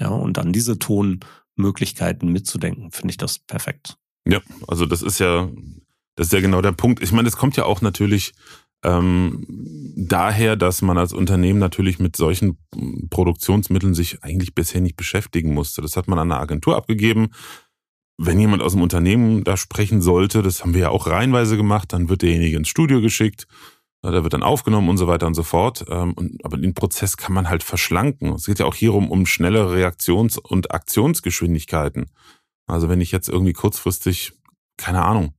[0.00, 0.76] Ja, und dann diese
[1.56, 3.96] Tonmöglichkeiten mitzudenken, finde ich das perfekt.
[4.26, 5.48] Ja, also das ist ja
[6.16, 7.02] das ist ja genau der Punkt.
[7.02, 8.32] Ich meine, es kommt ja auch natürlich
[8.84, 9.44] ähm,
[9.96, 12.58] daher, dass man als Unternehmen natürlich mit solchen
[13.10, 15.82] Produktionsmitteln sich eigentlich bisher nicht beschäftigen musste.
[15.82, 17.30] Das hat man an eine Agentur abgegeben.
[18.16, 21.92] Wenn jemand aus dem Unternehmen da sprechen sollte, das haben wir ja auch reihenweise gemacht,
[21.92, 23.48] dann wird derjenige ins Studio geschickt,
[24.10, 25.84] da wird dann aufgenommen und so weiter und so fort.
[25.88, 28.32] Ähm, aber den Prozess kann man halt verschlanken.
[28.32, 32.06] Es geht ja auch hierum um schnellere Reaktions- und Aktionsgeschwindigkeiten.
[32.66, 34.32] Also wenn ich jetzt irgendwie kurzfristig,
[34.76, 35.34] keine Ahnung,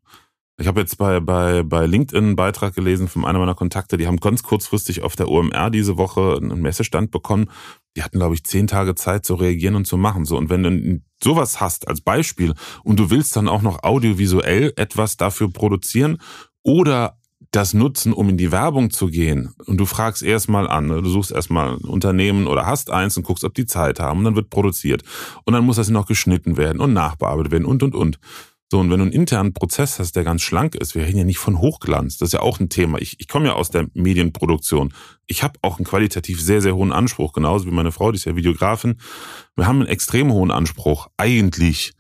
[0.57, 4.07] ich habe jetzt bei, bei, bei LinkedIn einen Beitrag gelesen von einer meiner Kontakte, die
[4.07, 7.49] haben ganz kurzfristig auf der OMR diese Woche einen Messestand bekommen.
[7.97, 10.23] Die hatten, glaube ich, zehn Tage Zeit zu reagieren und zu machen.
[10.23, 14.71] So, und wenn du sowas hast als Beispiel und du willst dann auch noch audiovisuell
[14.77, 16.19] etwas dafür produzieren
[16.63, 17.19] oder
[17.55, 21.01] das nutzen, um in die Werbung zu gehen und du fragst erstmal an, ne?
[21.01, 24.25] du suchst erstmal ein Unternehmen oder hast eins und guckst, ob die Zeit haben und
[24.25, 25.03] dann wird produziert
[25.45, 28.19] und dann muss das noch geschnitten werden und nachbearbeitet werden und und und.
[28.71, 31.23] So, und wenn du einen internen Prozess hast, der ganz schlank ist, wir reden ja
[31.23, 32.99] nicht von Hochglanz, das ist ja auch ein Thema.
[32.99, 34.91] Ich, ich komme ja aus der Medienproduktion.
[35.27, 38.25] Ich habe auch einen qualitativ sehr, sehr hohen Anspruch, genauso wie meine Frau, die ist
[38.25, 38.99] ja Videografin.
[39.55, 41.93] Wir haben einen extrem hohen Anspruch, eigentlich.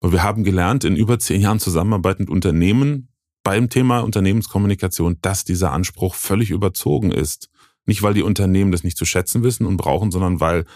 [0.00, 3.09] Und wir haben gelernt, in über zehn Jahren Zusammenarbeit mit Unternehmen
[3.50, 7.50] beim Thema Unternehmenskommunikation, dass dieser Anspruch völlig überzogen ist.
[7.84, 10.66] Nicht, weil die Unternehmen das nicht zu schätzen wissen und brauchen, sondern weil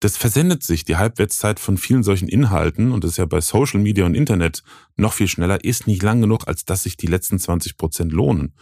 [0.00, 0.86] das versendet sich.
[0.86, 4.62] Die Halbwertszeit von vielen solchen Inhalten, und das ist ja bei Social Media und Internet
[4.96, 8.54] noch viel schneller, ist nicht lang genug, als dass sich die letzten 20 Prozent lohnen.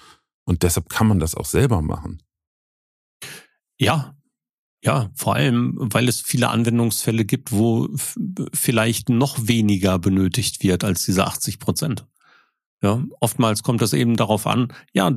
[0.44, 2.24] Und deshalb kann man das auch selber machen.
[3.78, 4.16] Ja,
[4.82, 7.88] ja, vor allem, weil es viele Anwendungsfälle gibt, wo
[8.52, 12.04] vielleicht noch weniger benötigt wird als diese 80 Prozent.
[12.84, 15.10] Ja, oftmals kommt das eben darauf an, ja,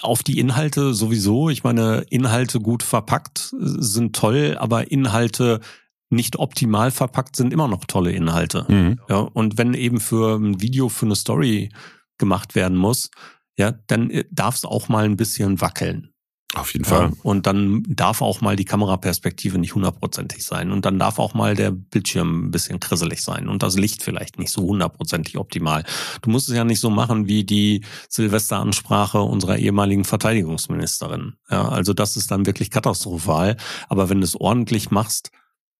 [0.00, 1.50] auf die Inhalte sowieso.
[1.50, 5.60] Ich meine, Inhalte gut verpackt sind toll, aber Inhalte
[6.08, 8.64] nicht optimal verpackt sind immer noch tolle Inhalte.
[8.68, 8.98] Mhm.
[9.10, 11.68] Ja, und wenn eben für ein Video, für eine Story
[12.16, 13.10] gemacht werden muss,
[13.58, 16.13] ja, dann äh, darf es auch mal ein bisschen wackeln.
[16.54, 17.12] Auf jeden Fall.
[17.22, 20.70] und dann darf auch mal die Kameraperspektive nicht hundertprozentig sein.
[20.70, 23.48] Und dann darf auch mal der Bildschirm ein bisschen krisselig sein.
[23.48, 25.84] Und das Licht vielleicht nicht so hundertprozentig optimal.
[26.22, 31.34] Du musst es ja nicht so machen wie die Silvesteransprache unserer ehemaligen Verteidigungsministerin.
[31.50, 33.56] Ja, also das ist dann wirklich katastrophal.
[33.88, 35.30] Aber wenn du es ordentlich machst,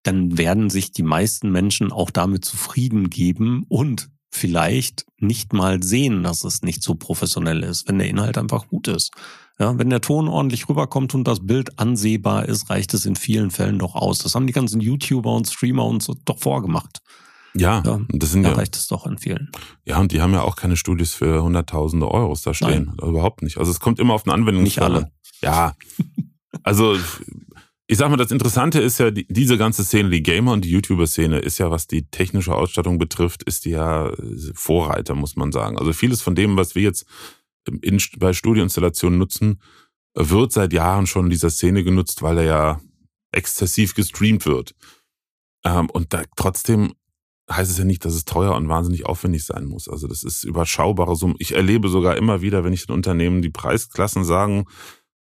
[0.03, 6.23] dann werden sich die meisten Menschen auch damit zufrieden geben und vielleicht nicht mal sehen,
[6.23, 9.12] dass es nicht so professionell ist, wenn der Inhalt einfach gut ist.
[9.59, 13.53] Ja, wenn der Ton ordentlich rüberkommt und das Bild ansehbar ist, reicht es in vielen
[13.53, 14.18] Fällen doch aus.
[14.18, 17.01] Das haben die ganzen YouTuber und Streamer uns so doch vorgemacht.
[17.55, 19.53] Ja, ja das sind da ja, reicht es doch in vielen.
[19.85, 22.92] Ja, und die haben ja auch keine Studios für hunderttausende Euros da stehen.
[22.97, 23.09] Nein.
[23.09, 23.59] Überhaupt nicht.
[23.59, 24.64] Also es kommt immer auf eine Anwendung.
[24.64, 25.12] Nicht alle.
[25.40, 25.77] Ja.
[26.64, 26.97] Also
[27.87, 30.70] ich sag mal, das Interessante ist ja, die, diese ganze Szene, die Gamer- und die
[30.70, 34.11] YouTuber-Szene ist ja, was die technische Ausstattung betrifft, ist die ja
[34.55, 35.79] Vorreiter, muss man sagen.
[35.79, 37.05] Also vieles von dem, was wir jetzt
[37.83, 39.61] in, bei Studioinstallationen nutzen,
[40.14, 42.81] wird seit Jahren schon in dieser Szene genutzt, weil er ja
[43.33, 44.75] exzessiv gestreamt wird.
[45.64, 46.94] Ähm, und da, trotzdem
[47.51, 49.88] heißt es ja nicht, dass es teuer und wahnsinnig aufwendig sein muss.
[49.88, 51.37] Also das ist überschaubare Summen.
[51.38, 54.64] Ich erlebe sogar immer wieder, wenn ich den Unternehmen die Preisklassen sagen,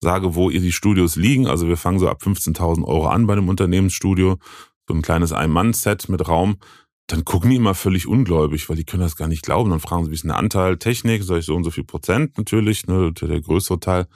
[0.04, 1.48] sage, wo ihr die Studios liegen.
[1.48, 4.38] Also wir fangen so ab 15.000 Euro an bei einem Unternehmensstudio.
[4.86, 6.58] So ein kleines Ein-Mann-Set mit Raum
[7.06, 9.70] dann gucken die immer völlig ungläubig, weil die können das gar nicht glauben.
[9.70, 11.22] Dann fragen sie, wie ist denn der Anteil Technik?
[11.22, 14.06] Sag ich so und so viel Prozent natürlich, ne, der größere Teil.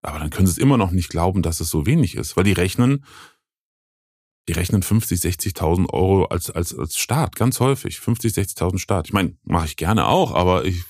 [0.00, 2.44] Aber dann können sie es immer noch nicht glauben, dass es so wenig ist, weil
[2.44, 3.04] die rechnen,
[4.48, 8.00] die rechnen 50, 60.000 Euro als, als, als Start, ganz häufig.
[8.00, 9.06] 50, 60.000 Start.
[9.06, 10.82] Ich meine, mache ich gerne auch, aber ich,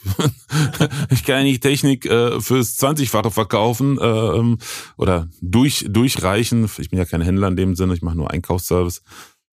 [1.10, 4.58] ich kann ja nicht Technik äh, fürs 20-fache verkaufen äh, ähm,
[4.96, 6.70] oder durch, durchreichen.
[6.78, 9.02] Ich bin ja kein Händler in dem Sinne, ich mache nur Einkaufsservice.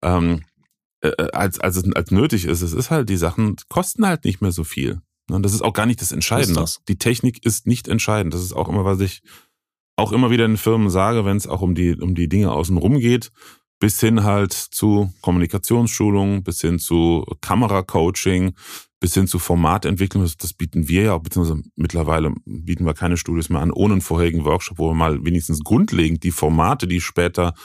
[0.01, 0.41] Ähm,
[1.01, 2.61] äh, äh, als, als es als nötig ist.
[2.61, 5.01] Es ist halt, die Sachen kosten halt nicht mehr so viel.
[5.29, 6.59] Und das ist auch gar nicht das Entscheidende.
[6.59, 6.81] Das?
[6.87, 8.33] Die Technik ist nicht entscheidend.
[8.33, 9.21] Das ist auch immer, was ich
[9.95, 12.99] auch immer wieder in Firmen sage, wenn es auch um die, um die Dinge außenrum
[12.99, 13.31] geht,
[13.81, 18.53] bis hin halt zu Kommunikationsschulungen, bis hin zu Kameracoaching,
[18.99, 20.21] bis hin zu Formatentwicklung.
[20.21, 23.95] Das, das bieten wir ja auch, beziehungsweise mittlerweile bieten wir keine Studios mehr an, ohne
[23.95, 27.55] einen vorherigen Workshop, wo wir mal wenigstens grundlegend die Formate, die später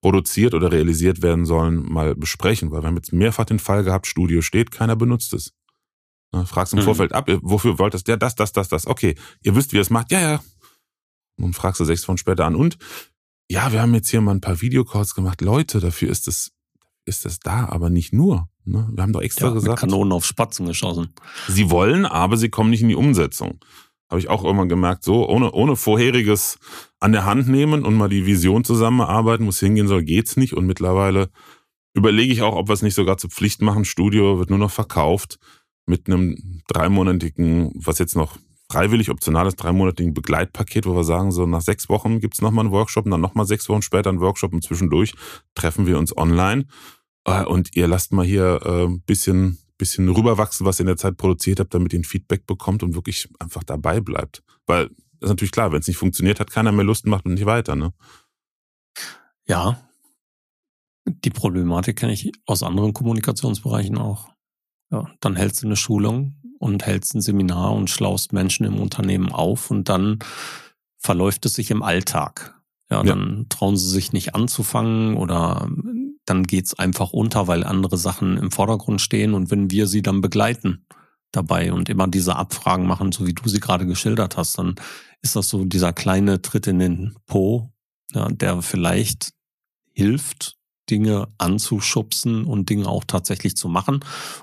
[0.00, 2.70] produziert oder realisiert werden sollen, mal besprechen.
[2.70, 5.52] Weil wir haben jetzt mehrfach den Fall gehabt, Studio steht, keiner benutzt es.
[6.32, 6.84] Ne, fragst im mhm.
[6.84, 8.04] Vorfeld ab, wofür wollt das?
[8.06, 8.86] Ja, das, das, das, das.
[8.86, 10.12] Okay, ihr wisst, wie ihr es macht.
[10.12, 10.40] Ja, ja.
[11.38, 12.54] Und fragst du sechs Wochen später an.
[12.54, 12.78] Und
[13.48, 15.40] ja, wir haben jetzt hier mal ein paar Videocalls gemacht.
[15.40, 16.52] Leute, dafür ist es,
[17.04, 18.48] ist es da, aber nicht nur.
[18.64, 18.88] Ne?
[18.92, 19.78] Wir haben doch extra ja, gesagt.
[19.78, 21.14] Kanonen auf Spatzen geschossen.
[21.48, 23.60] Sie wollen, aber sie kommen nicht in die Umsetzung.
[24.08, 26.58] Habe ich auch irgendwann gemerkt, so ohne, ohne vorheriges
[27.00, 30.54] an der Hand nehmen und mal die Vision zusammenarbeiten, muss hingehen soll, geht's nicht.
[30.54, 31.30] Und mittlerweile
[31.94, 33.84] überlege ich auch, ob wir es nicht sogar zur Pflicht machen.
[33.84, 35.38] Studio wird nur noch verkauft
[35.86, 38.36] mit einem dreimonatigen, was jetzt noch
[38.70, 43.04] freiwillig optionales dreimonatigen Begleitpaket, wo wir sagen, so nach sechs Wochen gibt's nochmal einen Workshop
[43.04, 45.14] und dann nochmal sechs Wochen später einen Workshop und zwischendurch
[45.54, 46.66] treffen wir uns online.
[47.24, 50.96] Äh, und ihr lasst mal hier ein äh, bisschen bisschen rüberwachsen, was ihr in der
[50.96, 54.42] Zeit produziert habt, damit ihr ein Feedback bekommt und wirklich einfach dabei bleibt.
[54.66, 57.34] Weil das ist natürlich klar, wenn es nicht funktioniert, hat keiner mehr Lust, macht und
[57.34, 57.92] nicht weiter, ne?
[59.46, 59.82] Ja.
[61.06, 64.28] Die Problematik kenne ich aus anderen Kommunikationsbereichen auch.
[64.90, 69.32] Ja, dann hältst du eine Schulung und hältst ein Seminar und schlaust Menschen im Unternehmen
[69.32, 70.18] auf und dann
[70.98, 72.54] verläuft es sich im Alltag.
[72.90, 73.44] Ja, dann ja.
[73.48, 75.68] trauen sie sich nicht anzufangen oder
[76.24, 80.20] dann geht's einfach unter, weil andere Sachen im Vordergrund stehen und wenn wir sie dann
[80.20, 80.86] begleiten
[81.32, 84.76] dabei und immer diese Abfragen machen, so wie du sie gerade geschildert hast, dann
[85.20, 87.72] ist das so dieser kleine Tritt in den Po,
[88.12, 89.32] ja, der vielleicht
[89.92, 90.56] hilft,
[90.90, 94.00] Dinge anzuschubsen und Dinge auch tatsächlich zu machen.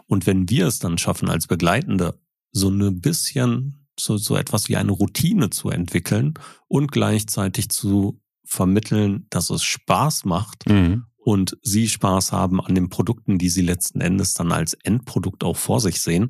[0.07, 2.19] Und wenn wir es dann schaffen, als Begleitende
[2.51, 6.33] so ein bisschen so, so etwas wie eine Routine zu entwickeln
[6.67, 12.89] und gleichzeitig zu vermitteln, dass es Spaß macht mhm und sie Spaß haben an den
[12.89, 16.29] Produkten, die sie letzten Endes dann als Endprodukt auch vor sich sehen,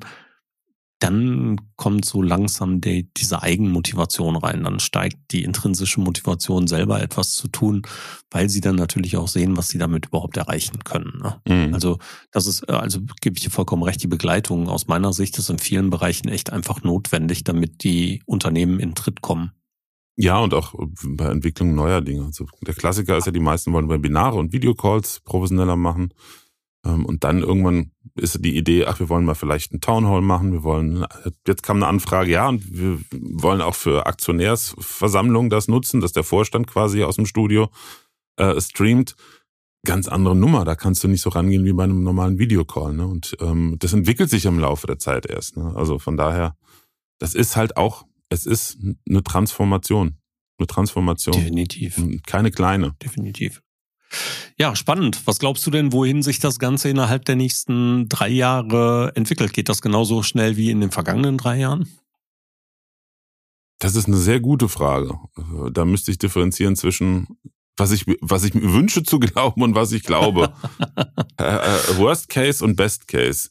[1.00, 4.64] dann kommt so langsam die, diese Eigenmotivation rein.
[4.64, 7.82] Dann steigt die intrinsische Motivation, selber etwas zu tun,
[8.30, 11.20] weil sie dann natürlich auch sehen, was sie damit überhaupt erreichen können.
[11.22, 11.40] Ne?
[11.46, 11.74] Mhm.
[11.74, 11.98] Also,
[12.30, 15.58] das ist, also gebe ich dir vollkommen recht, die Begleitung aus meiner Sicht ist in
[15.58, 19.52] vielen Bereichen echt einfach notwendig, damit die Unternehmen in Tritt kommen.
[20.16, 22.24] Ja, und auch bei Entwicklung neuer Dinge.
[22.24, 26.14] Also der Klassiker ist ja, die meisten wollen Webinare und Videocalls professioneller machen.
[26.84, 30.52] Ähm, und dann irgendwann ist die Idee, ach, wir wollen mal vielleicht einen Townhall machen.
[30.52, 31.04] Wir wollen,
[31.46, 36.24] jetzt kam eine Anfrage, ja, und wir wollen auch für Aktionärsversammlungen das nutzen, dass der
[36.24, 37.70] Vorstand quasi aus dem Studio
[38.36, 39.16] äh, streamt.
[39.86, 42.94] Ganz andere Nummer, da kannst du nicht so rangehen wie bei einem normalen Videocall.
[42.94, 43.06] Ne?
[43.06, 45.58] Und ähm, das entwickelt sich im Laufe der Zeit erst.
[45.58, 45.74] Ne?
[45.76, 46.56] Also von daher,
[47.18, 48.78] das ist halt auch es ist
[49.08, 50.18] eine Transformation.
[50.58, 51.36] Eine Transformation.
[51.36, 52.00] Definitiv.
[52.26, 52.94] Keine kleine.
[53.02, 53.62] Definitiv.
[54.58, 55.20] Ja, spannend.
[55.26, 59.52] Was glaubst du denn, wohin sich das Ganze innerhalb der nächsten drei Jahre entwickelt?
[59.52, 61.88] Geht das genauso schnell wie in den vergangenen drei Jahren?
[63.78, 65.18] Das ist eine sehr gute Frage.
[65.72, 67.26] Da müsste ich differenzieren zwischen
[67.76, 70.52] was ich, was ich mir wünsche zu glauben und was ich glaube.
[71.36, 73.50] Äh, äh, Worst Case und Best Case.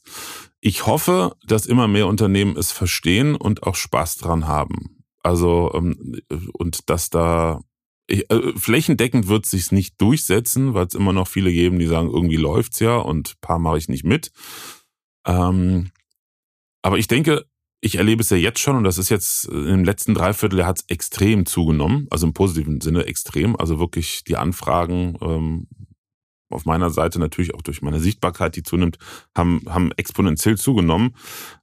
[0.60, 5.04] Ich hoffe, dass immer mehr Unternehmen es verstehen und auch Spaß dran haben.
[5.22, 6.22] Also ähm,
[6.54, 7.60] und dass da
[8.08, 12.36] äh, flächendeckend wird sich's nicht durchsetzen, weil es immer noch viele geben, die sagen, irgendwie
[12.36, 14.30] läuft's ja und paar mache ich nicht mit.
[15.26, 15.90] Ähm,
[16.82, 17.46] aber ich denke,
[17.80, 20.84] ich erlebe es ja jetzt schon und das ist jetzt im letzten Dreiviertel hat es
[20.88, 23.56] extrem zugenommen, also im positiven Sinne extrem.
[23.56, 25.66] Also wirklich die Anfragen ähm,
[26.54, 28.98] auf meiner Seite natürlich auch durch meine Sichtbarkeit, die zunimmt,
[29.36, 31.14] haben, haben exponentiell zugenommen.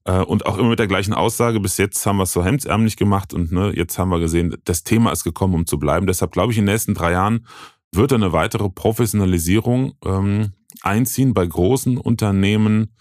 [0.04, 2.98] Äh, und auch immer mit der gleichen Aussage, bis jetzt haben wir es so hemdsärmlich
[2.98, 6.08] gemacht und ne, jetzt haben wir gesehen, das Thema ist gekommen, um zu bleiben.
[6.08, 7.46] Deshalb glaube ich, in den nächsten drei Jahren
[7.94, 12.96] wird eine weitere Professionalisierung ähm, einziehen bei großen Unternehmen.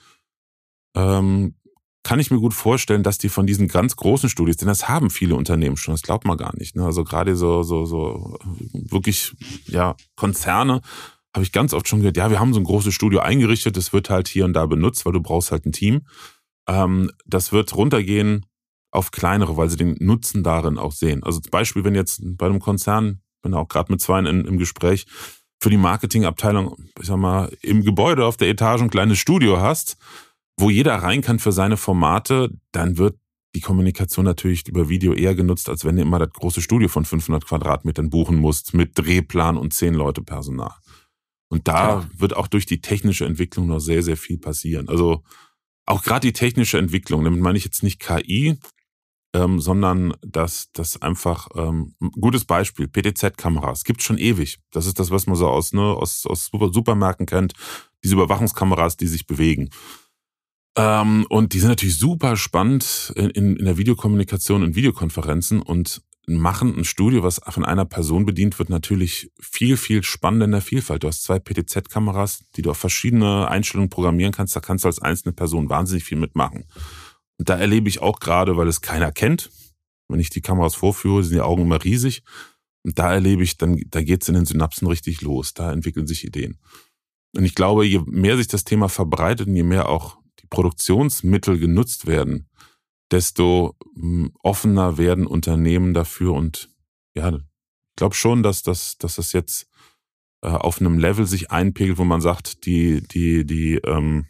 [0.97, 1.55] Ähm,
[2.03, 5.11] kann ich mir gut vorstellen, dass die von diesen ganz großen Studien, denn das haben
[5.11, 6.75] viele Unternehmen schon, das glaubt man gar nicht.
[6.75, 6.85] Ne?
[6.85, 8.39] Also gerade so, so, so
[8.73, 9.35] wirklich
[9.67, 10.81] ja Konzerne
[11.35, 13.93] habe ich ganz oft schon gehört, ja, wir haben so ein großes Studio eingerichtet, das
[13.93, 16.03] wird halt hier und da benutzt, weil du brauchst halt ein Team.
[16.67, 18.47] Ähm, das wird runtergehen
[18.91, 21.23] auf kleinere, weil sie den Nutzen darin auch sehen.
[21.23, 24.59] Also zum Beispiel, wenn jetzt bei einem Konzern, bin auch gerade mit zwei in, im
[24.59, 25.07] Gespräch,
[25.63, 29.99] für die Marketingabteilung, ich sag mal, im Gebäude auf der Etage ein kleines Studio hast,
[30.59, 33.19] wo jeder rein kann für seine Formate, dann wird
[33.55, 37.05] die Kommunikation natürlich über Video eher genutzt, als wenn du immer das große Studio von
[37.05, 40.73] 500 Quadratmetern buchen musst mit Drehplan und zehn Leute Personal.
[41.51, 42.11] Und da ja.
[42.17, 44.89] wird auch durch die technische Entwicklung noch sehr, sehr viel passieren.
[44.89, 45.23] Also
[45.85, 48.57] auch gerade die technische Entwicklung, damit meine ich jetzt nicht KI,
[49.35, 54.59] ähm, sondern dass das einfach ähm, gutes Beispiel PTZ-Kameras gibt schon ewig.
[54.71, 57.55] Das ist das, was man so aus ne, aus, aus Supermärkten kennt.
[58.05, 59.71] Diese Überwachungskameras, die sich bewegen.
[60.77, 66.03] Ähm, und die sind natürlich super spannend in, in, in der Videokommunikation und Videokonferenzen und
[66.27, 70.61] machen ein Studio, was von einer Person bedient wird, natürlich viel, viel spannender in der
[70.61, 71.03] Vielfalt.
[71.03, 74.55] Du hast zwei PTZ-Kameras, die du auf verschiedene Einstellungen programmieren kannst.
[74.55, 76.65] Da kannst du als einzelne Person wahnsinnig viel mitmachen.
[77.39, 79.51] Und da erlebe ich auch gerade, weil es keiner kennt,
[80.09, 82.23] wenn ich die Kameras vorführe, sind die Augen immer riesig.
[82.83, 85.55] Und da erlebe ich, dann, da geht's in den Synapsen richtig los.
[85.55, 86.59] Da entwickeln sich Ideen.
[87.37, 91.59] Und ich glaube, je mehr sich das Thema verbreitet und je mehr auch die Produktionsmittel
[91.59, 92.49] genutzt werden,
[93.11, 96.71] desto hm, offener werden Unternehmen dafür und
[97.15, 99.69] ja, ich glaube schon, dass das, dass das jetzt
[100.43, 104.27] äh, auf einem Level sich einpegelt, wo man sagt, die, die, die, ähm,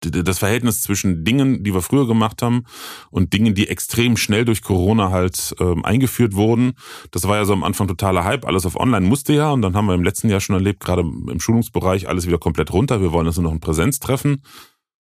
[0.00, 2.64] das Verhältnis zwischen Dingen, die wir früher gemacht haben
[3.10, 6.74] und Dingen, die extrem schnell durch Corona halt ähm, eingeführt wurden.
[7.10, 8.44] Das war ja so am Anfang totaler Hype.
[8.44, 9.50] Alles auf Online musste ja.
[9.50, 12.72] Und dann haben wir im letzten Jahr schon erlebt, gerade im Schulungsbereich, alles wieder komplett
[12.72, 13.00] runter.
[13.00, 14.42] Wir wollen also noch ein Präsenztreffen.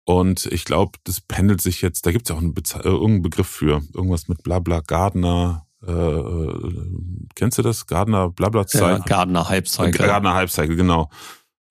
[0.09, 2.85] Und ich glaube, das pendelt sich jetzt, da gibt es ja auch einen Beze äh,
[2.85, 3.83] irgendeinen Begriff für.
[3.93, 5.67] Irgendwas mit Blabla Gardner.
[5.85, 6.71] Äh, äh,
[7.35, 7.89] kennst du das?
[7.89, 8.89] Gardner Blabla Cycle?
[8.89, 10.07] Ja, Gardner Hype Cycle.
[10.07, 11.11] Gardner Hype Cycle, genau.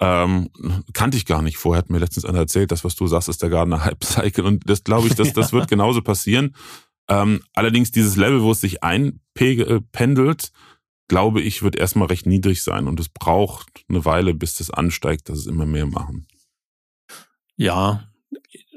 [0.02, 0.50] Ähm,
[0.92, 3.42] kannte ich gar nicht vorher, hat mir letztens einer erzählt, das, was du sagst, ist
[3.42, 4.44] der Gardner Hype Cycle.
[4.44, 6.58] Und das glaube ich, das, das wird genauso passieren.
[7.08, 10.52] Ähm, allerdings dieses Level, wo es sich einpendelt,
[11.08, 12.90] glaube ich, wird erstmal recht niedrig sein.
[12.90, 16.28] Und es braucht eine Weile, bis das ansteigt, dass es immer mehr machen.
[17.56, 18.10] Ja,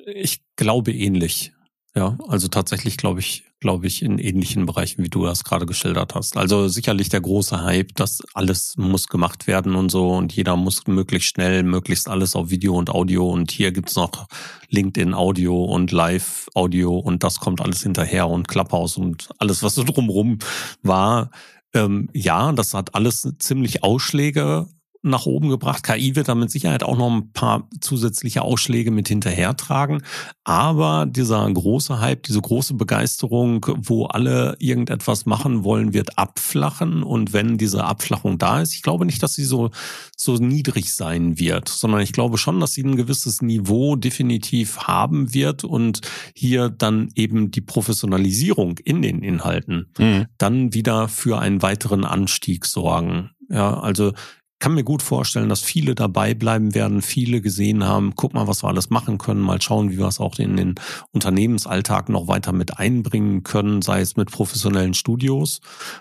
[0.06, 1.52] ich glaube ähnlich.
[1.94, 6.14] Ja, also tatsächlich glaube ich, glaube ich, in ähnlichen Bereichen, wie du das gerade geschildert
[6.14, 6.36] hast.
[6.36, 10.86] Also sicherlich der große Hype, dass alles muss gemacht werden und so und jeder muss
[10.86, 14.28] möglichst schnell, möglichst alles auf Video und Audio und hier gibt's noch
[14.68, 19.74] LinkedIn Audio und Live Audio und das kommt alles hinterher und Clubhouse und alles, was
[19.74, 20.38] so drumrum
[20.82, 21.30] war.
[21.74, 24.68] Ähm, ja, das hat alles ziemlich Ausschläge
[25.02, 25.84] nach oben gebracht.
[25.84, 30.02] KI wird da mit Sicherheit auch noch ein paar zusätzliche Ausschläge mit hinterher tragen.
[30.44, 37.02] Aber dieser große Hype, diese große Begeisterung, wo alle irgendetwas machen wollen, wird abflachen.
[37.02, 39.70] Und wenn diese Abflachung da ist, ich glaube nicht, dass sie so,
[40.16, 45.32] so niedrig sein wird, sondern ich glaube schon, dass sie ein gewisses Niveau definitiv haben
[45.32, 46.00] wird und
[46.34, 50.26] hier dann eben die Professionalisierung in den Inhalten mhm.
[50.38, 53.30] dann wieder für einen weiteren Anstieg sorgen.
[53.50, 54.12] Ja, also
[54.58, 58.62] kann mir gut vorstellen, dass viele dabei bleiben werden, viele gesehen haben, guck mal, was
[58.64, 60.74] wir alles machen können, mal schauen, wie wir es auch in den
[61.12, 65.60] Unternehmensalltag noch weiter mit einbringen können, sei es mit professionellen Studios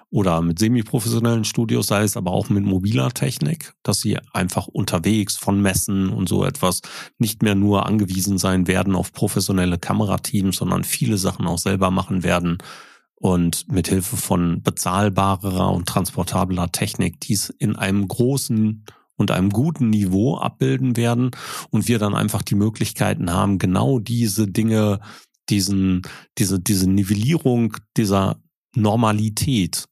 [0.09, 5.37] oder mit semi-professionellen Studios, sei es aber auch mit mobiler Technik, dass sie einfach unterwegs
[5.37, 6.81] von Messen und so etwas
[7.19, 12.23] nicht mehr nur angewiesen sein werden auf professionelle Kamerateams, sondern viele Sachen auch selber machen
[12.23, 12.57] werden
[13.19, 19.89] und mit Hilfe von bezahlbarer und transportabler Technik dies in einem großen und einem guten
[19.89, 21.31] Niveau abbilden werden
[21.71, 24.99] und wir dann einfach die Möglichkeiten haben, genau diese Dinge,
[25.49, 26.03] diesen,
[26.37, 28.39] diese, diese Nivellierung dieser
[28.75, 29.85] Normalität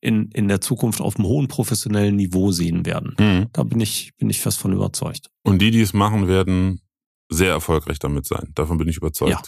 [0.00, 3.14] in, in der Zukunft auf einem hohen professionellen Niveau sehen werden.
[3.18, 3.48] Mhm.
[3.52, 5.30] Da bin ich, bin ich fest von überzeugt.
[5.42, 6.80] Und die, die es machen, werden
[7.28, 8.52] sehr erfolgreich damit sein.
[8.54, 9.30] Davon bin ich überzeugt.
[9.30, 9.42] Ja.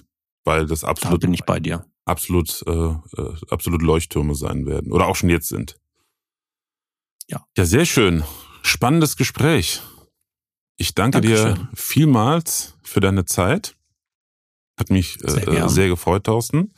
[0.44, 1.22] Weil das absolut.
[1.22, 5.30] Da bin ich bei dir absolut, äh, äh, absolut Leuchttürme sein werden oder auch schon
[5.30, 5.78] jetzt sind.
[7.28, 7.44] Ja.
[7.56, 8.24] Ja, sehr schön.
[8.62, 9.80] Spannendes Gespräch.
[10.76, 11.54] Ich danke Dankeschön.
[11.54, 13.76] dir vielmals für deine Zeit.
[14.78, 16.74] Hat mich äh, sehr, sehr gefreut, Thorsten.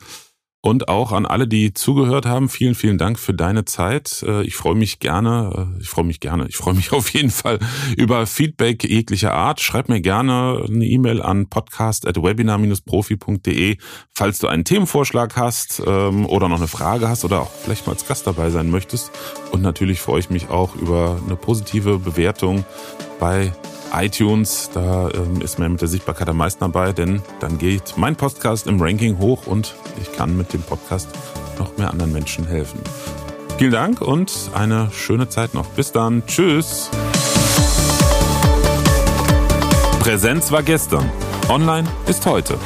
[0.65, 4.25] Und auch an alle, die zugehört haben, vielen, vielen Dank für deine Zeit.
[4.27, 7.29] Äh, ich freue mich gerne, äh, ich freue mich gerne, ich freue mich auf jeden
[7.29, 7.59] Fall
[7.95, 9.61] über Feedback jeglicher Art.
[9.61, 13.77] Schreib mir gerne eine E-Mail an podcast.webinar-profi.de,
[14.11, 17.93] falls du einen Themenvorschlag hast ähm, oder noch eine Frage hast oder auch vielleicht mal
[17.93, 19.11] als Gast dabei sein möchtest.
[19.51, 22.65] Und natürlich freue ich mich auch über eine positive Bewertung
[23.19, 23.53] bei
[23.95, 28.15] iTunes, da ähm, ist mir mit der Sichtbarkeit am meisten dabei, denn dann geht mein
[28.15, 31.09] Podcast im Ranking hoch und ich kann mit dem Podcast
[31.59, 32.79] noch mehr anderen Menschen helfen.
[33.57, 35.67] Vielen Dank und eine schöne Zeit noch.
[35.67, 36.25] Bis dann.
[36.27, 36.89] Tschüss.
[39.99, 41.09] Präsenz war gestern.
[41.49, 42.57] Online ist heute.